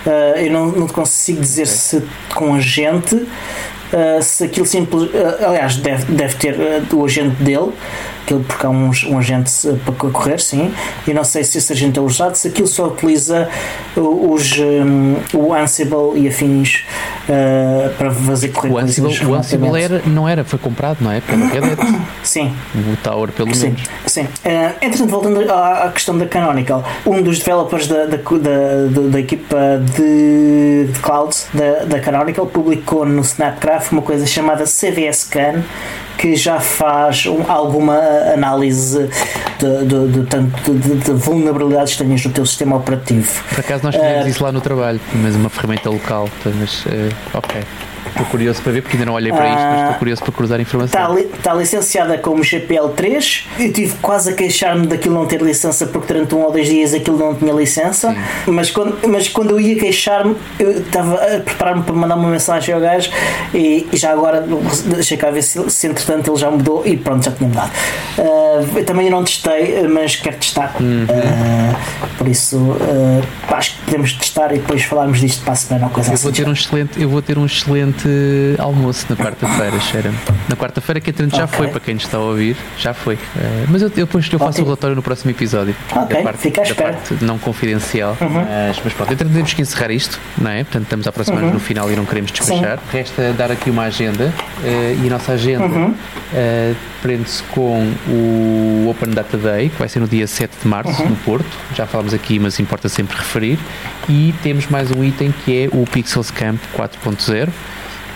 [0.06, 1.74] Uh, eu não, não consigo dizer okay.
[1.74, 2.04] se
[2.34, 3.28] com agente,
[3.94, 5.04] uh, se aquilo simples.
[5.04, 6.56] Uh, aliás, deve, deve ter
[6.94, 7.72] o agente dele
[8.24, 9.52] aquilo porque há um, um agente
[9.86, 10.74] para correr, sim.
[11.08, 13.48] E não sei se esse agente é usado, se aquilo só utiliza
[13.96, 16.84] os, um, o Ansible e afins
[17.98, 21.18] para fazer correr o Ansible, o Ansible era, não era, foi comprado, não é?
[21.18, 21.24] Hat.
[22.24, 22.54] Sim.
[22.76, 23.84] O Tower, pelo sim, menos.
[24.06, 24.24] Sim.
[24.24, 29.20] Uh, entretanto, voltando à, à, questão da Canonical, um dos developers da, da, da, da
[29.20, 29.58] equipa
[29.96, 33.24] de, de cloud da, da Canonical publicou no
[33.92, 35.64] Uma coisa chamada CVS Scan
[36.18, 37.98] que já faz um, alguma
[38.34, 39.08] análise
[39.60, 43.44] de, de, de, de, de, vulnerabilidades que tenhas no teu sistema operativo.
[43.50, 47.16] Por acaso nós fizemos uh, isso lá no trabalho, mas uma ferramenta local, mas uh,
[47.36, 47.62] ok.
[48.10, 50.32] Estou curioso para ver, porque ainda não olhei para isto, mas estou Ah, curioso para
[50.34, 51.02] cruzar informação.
[51.02, 53.44] Está, li- está licenciada como GPL3.
[53.60, 56.94] Eu tive quase a queixar-me daquilo não ter licença porque durante um ou dois dias
[56.94, 58.16] aquilo não tinha licença.
[58.48, 62.74] Mas quando, mas quando eu ia queixar-me, eu estava a preparar-me para mandar uma mensagem
[62.74, 63.10] ao gajo
[63.54, 64.46] e, e já agora
[64.86, 67.72] deixei cá ver se, se entretanto ele já mudou e pronto, já tinha mudado.
[68.20, 70.74] Ah, eu também não testei, mas quero testar.
[70.78, 72.76] Ah, por isso,
[73.48, 76.14] pá, acho que podemos testar e depois falarmos disto para a semana ou coisa Eu
[76.16, 76.24] assim.
[76.24, 77.97] vou ter um excelente, eu vou ter um excelente
[78.60, 80.14] almoço na quarta-feira, Sharon.
[80.50, 81.58] Na quarta-feira que entretanto já Ok.
[81.58, 83.16] foi, para quem nos está a ouvir, já foi.
[83.16, 84.64] Eh, mas eu, eu depois eu faço Ótimo.
[84.64, 85.76] o relatório no próximo episódio.
[85.92, 86.94] Ok, da parte, fica à espera.
[86.94, 88.18] parte não confidencial.
[88.20, 90.64] Mas, mas pronto, temos que encerrar isto, não é?
[90.64, 92.80] Portanto, estamos a aproximar-nos no final e não queremos despachar.
[92.92, 94.34] Resta dar aqui uma agenda
[94.64, 95.92] eh, e a nossa agenda
[96.34, 101.04] eh, prende-se com o Open Data Day, que vai ser no dia 7 de março,
[101.04, 101.46] no Porto.
[101.76, 103.60] Já falámos aqui, mas importa sempre referir.
[104.10, 107.50] E temos mais um item que é o Pixels Camp 4.0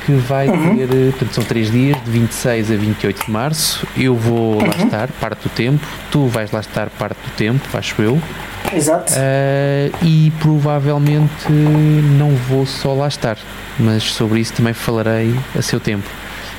[0.05, 3.87] que vai ter, eh, portanto, são três dias, de 26 a 28 de março.
[3.97, 8.01] Eu vou lá estar parte do tempo, tu vais lá estar parte do tempo, acho
[8.01, 8.21] eu.
[8.73, 9.13] Exato.
[9.13, 13.37] Uh, e provavelmente não vou só lá estar,
[13.79, 16.07] mas sobre isso também falarei a seu tempo.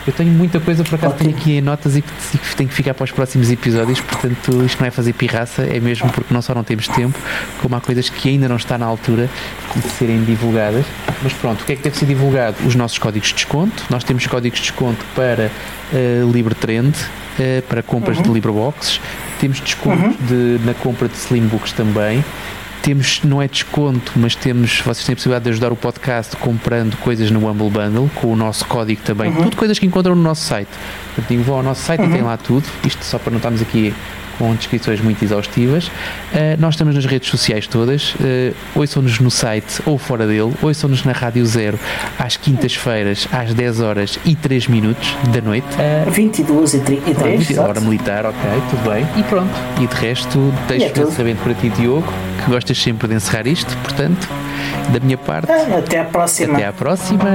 [0.06, 2.68] Eu tenho muita coisa por acaso tenho aqui em notas e que e que tenho
[2.68, 6.32] que ficar para os próximos episódios, portanto isto não é fazer pirraça, é mesmo porque
[6.32, 7.18] não só não temos tempo,
[7.60, 9.28] como há coisas que ainda não está na altura
[9.76, 10.84] de serem divulgadas.
[11.22, 12.56] Mas pronto, o que é que deve ser divulgado?
[12.66, 13.84] Os nossos códigos de desconto.
[13.90, 15.50] Nós temos códigos de desconto para
[15.92, 19.00] uh, LibreTrend, uh, para compras de LibreBoxes,
[19.40, 22.24] temos descontos de, na compra de Slimbooks também.
[22.82, 26.96] Temos, não é desconto, mas temos, vocês têm a possibilidade de ajudar o podcast comprando
[26.96, 30.42] coisas no Humble Bundle, com o nosso código também, tudo coisas que encontram no nosso
[30.44, 30.68] site.
[31.14, 33.94] Portanto, vão ao nosso site e tem lá tudo, isto só para não estarmos aqui
[34.42, 35.86] com descrições muito exaustivas.
[35.86, 41.04] Uh, nós estamos nas redes sociais todas, uh, ouçam-nos no site ou fora dele, ouçam-nos
[41.04, 41.78] na Rádio Zero
[42.18, 45.66] às quintas-feiras, às 10 horas e 3 minutos da noite.
[46.08, 47.46] Uh, 22 e 33.
[47.46, 48.40] Pronto, hora militar, ok,
[48.70, 49.06] tudo bem.
[49.16, 49.52] E pronto.
[49.80, 51.08] E de resto, deixo é o tudo.
[51.10, 52.12] encerramento para ti, Diogo,
[52.44, 53.76] que gostas sempre de encerrar isto.
[53.78, 54.28] Portanto,
[54.92, 56.54] da minha parte, Ah, Até à próxima.
[56.54, 57.30] até à próxima.